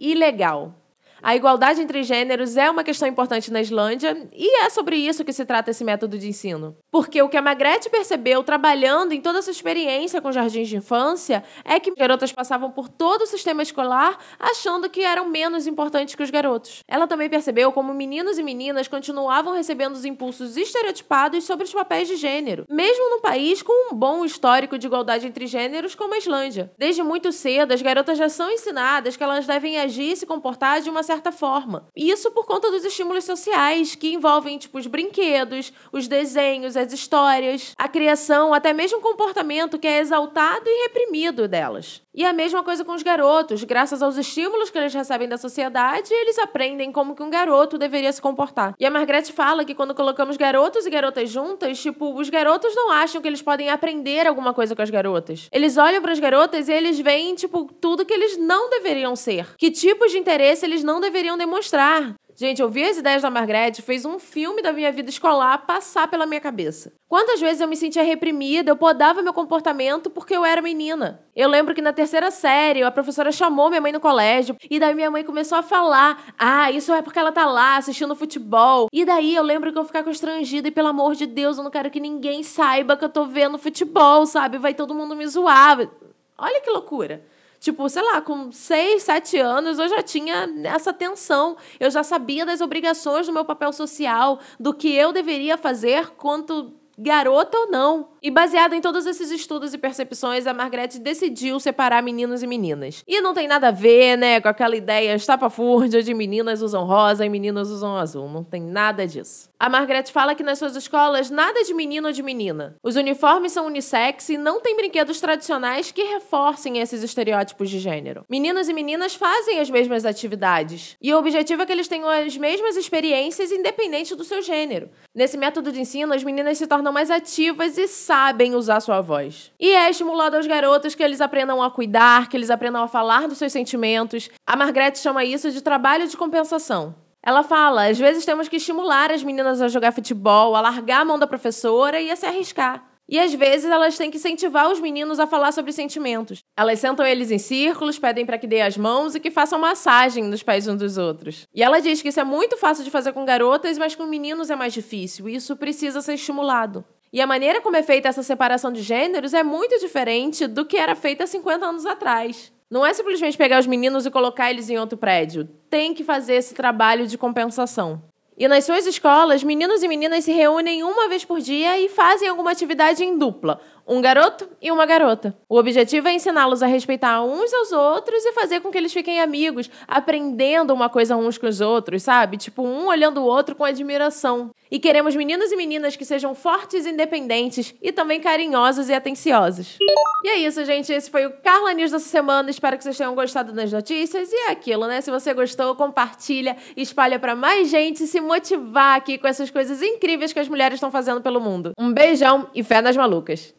ilegal. 0.00 0.83
A 1.24 1.34
igualdade 1.34 1.80
entre 1.80 2.02
gêneros 2.02 2.54
é 2.54 2.70
uma 2.70 2.84
questão 2.84 3.08
importante 3.08 3.50
na 3.50 3.58
Islândia 3.58 4.28
e 4.30 4.58
é 4.58 4.68
sobre 4.68 4.96
isso 4.96 5.24
que 5.24 5.32
se 5.32 5.46
trata 5.46 5.70
esse 5.70 5.82
método 5.82 6.18
de 6.18 6.28
ensino. 6.28 6.76
Porque 6.90 7.22
o 7.22 7.30
que 7.30 7.36
a 7.38 7.40
Magrete 7.40 7.88
percebeu 7.88 8.44
trabalhando 8.44 9.12
em 9.12 9.22
toda 9.22 9.38
essa 9.38 9.50
experiência 9.50 10.20
com 10.20 10.30
jardins 10.30 10.68
de 10.68 10.76
infância 10.76 11.42
é 11.64 11.80
que 11.80 11.94
garotas 11.94 12.30
passavam 12.30 12.70
por 12.70 12.90
todo 12.90 13.22
o 13.22 13.26
sistema 13.26 13.62
escolar 13.62 14.18
achando 14.38 14.90
que 14.90 15.00
eram 15.00 15.26
menos 15.26 15.66
importantes 15.66 16.14
que 16.14 16.22
os 16.22 16.28
garotos. 16.28 16.82
Ela 16.86 17.06
também 17.06 17.30
percebeu 17.30 17.72
como 17.72 17.94
meninos 17.94 18.36
e 18.36 18.42
meninas 18.42 18.86
continuavam 18.86 19.54
recebendo 19.54 19.94
os 19.94 20.04
impulsos 20.04 20.58
estereotipados 20.58 21.44
sobre 21.44 21.64
os 21.64 21.72
papéis 21.72 22.06
de 22.06 22.16
gênero, 22.16 22.66
mesmo 22.68 23.08
num 23.08 23.22
país 23.22 23.62
com 23.62 23.94
um 23.94 23.96
bom 23.96 24.26
histórico 24.26 24.76
de 24.76 24.86
igualdade 24.86 25.26
entre 25.26 25.46
gêneros 25.46 25.94
como 25.94 26.12
a 26.12 26.18
Islândia. 26.18 26.70
Desde 26.76 27.02
muito 27.02 27.32
cedo, 27.32 27.72
as 27.72 27.80
garotas 27.80 28.18
já 28.18 28.28
são 28.28 28.50
ensinadas 28.50 29.16
que 29.16 29.24
elas 29.24 29.46
devem 29.46 29.78
agir 29.78 30.12
e 30.12 30.16
se 30.16 30.26
comportar 30.26 30.82
de 30.82 30.90
uma 30.90 31.02
certa 31.02 31.13
certa 31.14 31.32
forma. 31.32 31.88
E 31.96 32.10
isso 32.10 32.30
por 32.32 32.44
conta 32.44 32.70
dos 32.70 32.84
estímulos 32.84 33.24
sociais, 33.24 33.94
que 33.94 34.12
envolvem 34.12 34.58
tipo 34.58 34.78
os 34.78 34.86
brinquedos, 34.86 35.72
os 35.92 36.08
desenhos, 36.08 36.76
as 36.76 36.92
histórias, 36.92 37.72
a 37.78 37.88
criação, 37.88 38.52
até 38.52 38.72
mesmo 38.72 38.98
o 38.98 39.02
comportamento 39.02 39.78
que 39.78 39.86
é 39.86 40.00
exaltado 40.00 40.64
e 40.66 40.82
reprimido 40.84 41.46
delas. 41.46 42.02
E 42.16 42.24
a 42.24 42.32
mesma 42.32 42.62
coisa 42.62 42.84
com 42.84 42.92
os 42.92 43.02
garotos, 43.02 43.64
graças 43.64 44.00
aos 44.00 44.16
estímulos 44.16 44.70
que 44.70 44.78
eles 44.78 44.94
recebem 44.94 45.28
da 45.28 45.36
sociedade, 45.36 46.14
eles 46.14 46.38
aprendem 46.38 46.92
como 46.92 47.14
que 47.16 47.22
um 47.22 47.30
garoto 47.30 47.76
deveria 47.76 48.12
se 48.12 48.22
comportar. 48.22 48.72
E 48.78 48.86
a 48.86 48.90
Margrethe 48.90 49.32
fala 49.32 49.64
que 49.64 49.74
quando 49.74 49.94
colocamos 49.96 50.36
garotos 50.36 50.86
e 50.86 50.90
garotas 50.90 51.28
juntas, 51.28 51.80
tipo, 51.80 52.14
os 52.14 52.30
garotos 52.30 52.72
não 52.76 52.90
acham 52.92 53.20
que 53.20 53.26
eles 53.26 53.42
podem 53.42 53.68
aprender 53.68 54.28
alguma 54.28 54.54
coisa 54.54 54.76
com 54.76 54.82
as 54.82 54.90
garotas. 54.90 55.48
Eles 55.50 55.76
olham 55.76 56.00
para 56.00 56.12
as 56.12 56.20
garotas 56.20 56.68
e 56.68 56.72
eles 56.72 57.00
veem, 57.00 57.34
tipo, 57.34 57.68
tudo 57.80 58.06
que 58.06 58.14
eles 58.14 58.36
não 58.36 58.70
deveriam 58.70 59.16
ser. 59.16 59.56
Que 59.56 59.72
tipos 59.72 60.12
de 60.12 60.18
interesse 60.18 60.64
eles 60.64 60.84
não 60.84 61.00
deveriam 61.04 61.36
demonstrar. 61.36 62.14
Gente, 62.36 62.60
ouvir 62.60 62.84
as 62.84 62.96
ideias 62.96 63.22
da 63.22 63.30
Margrethe 63.30 63.80
fez 63.80 64.04
um 64.04 64.18
filme 64.18 64.60
da 64.60 64.72
minha 64.72 64.90
vida 64.90 65.08
escolar 65.08 65.58
passar 65.58 66.08
pela 66.08 66.26
minha 66.26 66.40
cabeça. 66.40 66.92
Quantas 67.08 67.40
vezes 67.40 67.60
eu 67.60 67.68
me 67.68 67.76
sentia 67.76 68.02
reprimida, 68.02 68.72
eu 68.72 68.76
podava 68.76 69.22
meu 69.22 69.32
comportamento 69.32 70.10
porque 70.10 70.34
eu 70.36 70.44
era 70.44 70.60
menina. 70.60 71.22
Eu 71.36 71.48
lembro 71.48 71.72
que 71.72 71.80
na 71.80 71.92
terceira 71.92 72.32
série, 72.32 72.82
a 72.82 72.90
professora 72.90 73.30
chamou 73.30 73.68
minha 73.68 73.80
mãe 73.80 73.92
no 73.92 74.00
colégio, 74.00 74.56
e 74.68 74.80
daí 74.80 74.94
minha 74.96 75.12
mãe 75.12 75.22
começou 75.22 75.58
a 75.58 75.62
falar: 75.62 76.34
Ah, 76.36 76.72
isso 76.72 76.92
é 76.92 77.02
porque 77.02 77.20
ela 77.20 77.30
tá 77.30 77.46
lá 77.46 77.76
assistindo 77.76 78.16
futebol. 78.16 78.88
E 78.92 79.04
daí 79.04 79.36
eu 79.36 79.42
lembro 79.44 79.72
que 79.72 79.78
eu 79.78 79.84
ficava 79.84 80.04
constrangida, 80.04 80.66
e 80.66 80.72
pelo 80.72 80.88
amor 80.88 81.14
de 81.14 81.26
Deus, 81.26 81.56
eu 81.56 81.62
não 81.62 81.70
quero 81.70 81.88
que 81.90 82.00
ninguém 82.00 82.42
saiba 82.42 82.96
que 82.96 83.04
eu 83.04 83.08
tô 83.08 83.26
vendo 83.26 83.58
futebol, 83.58 84.26
sabe? 84.26 84.58
Vai 84.58 84.74
todo 84.74 84.92
mundo 84.92 85.14
me 85.14 85.26
zoar. 85.28 85.88
Olha 86.36 86.60
que 86.60 86.70
loucura. 86.70 87.24
Tipo, 87.64 87.88
sei 87.88 88.02
lá, 88.02 88.20
com 88.20 88.52
seis, 88.52 89.04
sete 89.04 89.38
anos 89.38 89.78
eu 89.78 89.88
já 89.88 90.02
tinha 90.02 90.46
essa 90.64 90.92
tensão. 90.92 91.56
Eu 91.80 91.90
já 91.90 92.02
sabia 92.02 92.44
das 92.44 92.60
obrigações 92.60 93.26
do 93.26 93.32
meu 93.32 93.42
papel 93.42 93.72
social, 93.72 94.38
do 94.60 94.74
que 94.74 94.94
eu 94.94 95.14
deveria 95.14 95.56
fazer 95.56 96.10
quanto 96.10 96.74
garota 96.98 97.56
ou 97.56 97.70
não. 97.70 98.08
E 98.22 98.30
baseado 98.30 98.74
em 98.74 98.82
todos 98.82 99.06
esses 99.06 99.30
estudos 99.30 99.72
e 99.72 99.78
percepções, 99.78 100.46
a 100.46 100.52
Margrethe 100.52 100.98
decidiu 100.98 101.58
separar 101.58 102.02
meninos 102.02 102.42
e 102.42 102.46
meninas. 102.46 103.02
E 103.08 103.20
não 103.22 103.32
tem 103.32 103.48
nada 103.48 103.68
a 103.68 103.70
ver, 103.70 104.16
né, 104.16 104.42
com 104.42 104.48
aquela 104.48 104.76
ideia 104.76 105.14
estapafúrdia 105.14 106.02
de 106.02 106.12
meninas 106.12 106.60
usam 106.60 106.84
rosa 106.84 107.24
e 107.24 107.30
meninos 107.30 107.70
usam 107.70 107.96
azul. 107.96 108.28
Não 108.28 108.44
tem 108.44 108.62
nada 108.62 109.06
disso. 109.06 109.48
A 109.64 109.68
Margrethe 109.70 110.12
fala 110.12 110.34
que 110.34 110.42
nas 110.42 110.58
suas 110.58 110.76
escolas 110.76 111.30
nada 111.30 111.64
de 111.64 111.72
menino 111.72 112.08
ou 112.08 112.12
de 112.12 112.22
menina. 112.22 112.76
Os 112.82 112.96
uniformes 112.96 113.50
são 113.50 113.64
unissex 113.64 114.28
e 114.28 114.36
não 114.36 114.60
tem 114.60 114.76
brinquedos 114.76 115.22
tradicionais 115.22 115.90
que 115.90 116.02
reforcem 116.02 116.80
esses 116.80 117.02
estereótipos 117.02 117.70
de 117.70 117.78
gênero. 117.78 118.26
Meninos 118.28 118.68
e 118.68 118.74
meninas 118.74 119.14
fazem 119.14 119.60
as 119.60 119.70
mesmas 119.70 120.04
atividades. 120.04 120.98
E 121.00 121.14
o 121.14 121.18
objetivo 121.18 121.62
é 121.62 121.64
que 121.64 121.72
eles 121.72 121.88
tenham 121.88 122.10
as 122.10 122.36
mesmas 122.36 122.76
experiências 122.76 123.50
independente 123.50 124.14
do 124.14 124.22
seu 124.22 124.42
gênero. 124.42 124.90
Nesse 125.14 125.38
método 125.38 125.72
de 125.72 125.80
ensino, 125.80 126.12
as 126.12 126.22
meninas 126.22 126.58
se 126.58 126.66
tornam 126.66 126.92
mais 126.92 127.10
ativas 127.10 127.78
e 127.78 127.88
sabem 127.88 128.54
usar 128.54 128.80
sua 128.80 129.00
voz. 129.00 129.50
E 129.58 129.70
é 129.70 129.88
estimulado 129.88 130.36
aos 130.36 130.46
garotos 130.46 130.94
que 130.94 131.02
eles 131.02 131.22
aprendam 131.22 131.62
a 131.62 131.70
cuidar, 131.70 132.28
que 132.28 132.36
eles 132.36 132.50
aprendam 132.50 132.82
a 132.82 132.88
falar 132.88 133.26
dos 133.26 133.38
seus 133.38 133.52
sentimentos. 133.52 134.28
A 134.46 134.56
Margrethe 134.56 134.98
chama 134.98 135.24
isso 135.24 135.50
de 135.50 135.62
trabalho 135.62 136.06
de 136.06 136.18
compensação. 136.18 137.02
Ela 137.24 137.42
fala: 137.42 137.88
às 137.88 137.98
vezes 137.98 138.24
temos 138.24 138.48
que 138.48 138.56
estimular 138.56 139.10
as 139.10 139.22
meninas 139.22 139.62
a 139.62 139.68
jogar 139.68 139.92
futebol, 139.92 140.54
a 140.54 140.60
largar 140.60 141.00
a 141.00 141.04
mão 141.04 141.18
da 141.18 141.26
professora 141.26 142.00
e 142.00 142.10
a 142.10 142.16
se 142.16 142.26
arriscar. 142.26 142.84
E 143.06 143.18
às 143.18 143.34
vezes 143.34 143.70
elas 143.70 143.98
têm 143.98 144.10
que 144.10 144.16
incentivar 144.16 144.70
os 144.70 144.80
meninos 144.80 145.20
a 145.20 145.26
falar 145.26 145.52
sobre 145.52 145.72
sentimentos. 145.72 146.42
Elas 146.56 146.78
sentam 146.78 147.04
eles 147.04 147.30
em 147.30 147.38
círculos, 147.38 147.98
pedem 147.98 148.24
para 148.24 148.38
que 148.38 148.46
dê 148.46 148.62
as 148.62 148.78
mãos 148.78 149.14
e 149.14 149.20
que 149.20 149.30
façam 149.30 149.58
massagem 149.58 150.24
nos 150.24 150.42
pés 150.42 150.66
uns 150.66 150.78
dos 150.78 150.96
outros. 150.96 151.46
E 151.54 151.62
ela 151.62 151.80
diz 151.80 152.00
que 152.00 152.08
isso 152.08 152.20
é 152.20 152.24
muito 152.24 152.56
fácil 152.56 152.82
de 152.82 152.90
fazer 152.90 153.12
com 153.12 153.24
garotas, 153.24 153.76
mas 153.76 153.94
com 153.94 154.06
meninos 154.06 154.48
é 154.48 154.56
mais 154.56 154.72
difícil, 154.72 155.28
e 155.28 155.36
isso 155.36 155.54
precisa 155.54 156.00
ser 156.00 156.14
estimulado. 156.14 156.82
E 157.12 157.20
a 157.20 157.26
maneira 157.26 157.60
como 157.60 157.76
é 157.76 157.82
feita 157.82 158.08
essa 158.08 158.22
separação 158.22 158.72
de 158.72 158.80
gêneros 158.80 159.34
é 159.34 159.42
muito 159.42 159.78
diferente 159.78 160.46
do 160.46 160.64
que 160.64 160.78
era 160.78 160.96
feita 160.96 161.26
50 161.26 161.66
anos 161.66 161.84
atrás. 161.84 162.53
Não 162.70 162.84
é 162.84 162.92
simplesmente 162.92 163.36
pegar 163.36 163.60
os 163.60 163.66
meninos 163.66 164.06
e 164.06 164.10
colocar 164.10 164.50
eles 164.50 164.70
em 164.70 164.78
outro 164.78 164.96
prédio. 164.96 165.46
Tem 165.68 165.92
que 165.92 166.02
fazer 166.02 166.34
esse 166.34 166.54
trabalho 166.54 167.06
de 167.06 167.18
compensação. 167.18 168.02
E 168.36 168.48
nas 168.48 168.64
suas 168.64 168.84
escolas, 168.84 169.44
meninos 169.44 169.84
e 169.84 169.88
meninas 169.88 170.24
se 170.24 170.32
reúnem 170.32 170.82
uma 170.82 171.08
vez 171.08 171.24
por 171.24 171.40
dia 171.40 171.78
e 171.78 171.88
fazem 171.88 172.28
alguma 172.28 172.50
atividade 172.50 173.04
em 173.04 173.16
dupla, 173.16 173.60
um 173.86 174.00
garoto 174.00 174.48
e 174.60 174.72
uma 174.72 174.84
garota. 174.84 175.36
O 175.48 175.56
objetivo 175.56 176.08
é 176.08 176.14
ensiná-los 176.14 176.60
a 176.60 176.66
respeitar 176.66 177.22
uns 177.22 177.54
aos 177.54 177.70
outros 177.70 178.24
e 178.24 178.32
fazer 178.32 178.60
com 178.60 178.72
que 178.72 178.78
eles 178.78 178.92
fiquem 178.92 179.20
amigos, 179.20 179.70
aprendendo 179.86 180.74
uma 180.74 180.88
coisa 180.88 181.16
uns 181.16 181.38
com 181.38 181.46
os 181.46 181.60
outros, 181.60 182.02
sabe? 182.02 182.36
Tipo, 182.36 182.62
um 182.62 182.88
olhando 182.88 183.20
o 183.20 183.24
outro 183.24 183.54
com 183.54 183.62
admiração. 183.64 184.50
E 184.68 184.80
queremos 184.80 185.14
meninos 185.14 185.52
e 185.52 185.56
meninas 185.56 185.94
que 185.94 186.04
sejam 186.04 186.34
fortes 186.34 186.86
independentes 186.86 187.72
e 187.80 187.92
também 187.92 188.20
carinhosos 188.20 188.88
e 188.88 188.94
atenciosos. 188.94 189.78
E 190.24 190.28
é 190.28 190.38
isso, 190.38 190.64
gente. 190.64 190.92
Esse 190.92 191.10
foi 191.10 191.26
o 191.26 191.30
Carla 191.42 191.72
News 191.74 191.90
dessa 191.90 192.08
semana. 192.08 192.50
Espero 192.50 192.76
que 192.76 192.82
vocês 192.82 192.96
tenham 192.96 193.14
gostado 193.14 193.52
das 193.52 193.70
notícias. 193.70 194.32
E 194.32 194.34
é 194.34 194.50
aquilo, 194.50 194.86
né? 194.86 195.00
Se 195.02 195.10
você 195.10 195.34
gostou, 195.34 195.76
compartilha, 195.76 196.56
espalha 196.76 197.18
para 197.18 197.36
mais 197.36 197.68
gente 197.68 198.06
se 198.06 198.20
motivar 198.24 198.96
aqui 198.96 199.18
com 199.18 199.28
essas 199.28 199.50
coisas 199.50 199.80
incríveis 199.80 200.32
que 200.32 200.40
as 200.40 200.48
mulheres 200.48 200.76
estão 200.76 200.90
fazendo 200.90 201.20
pelo 201.20 201.40
mundo. 201.40 201.72
Um 201.78 201.92
beijão 201.92 202.48
e 202.54 202.64
fé 202.64 202.80
nas 202.80 202.96
malucas! 202.96 203.54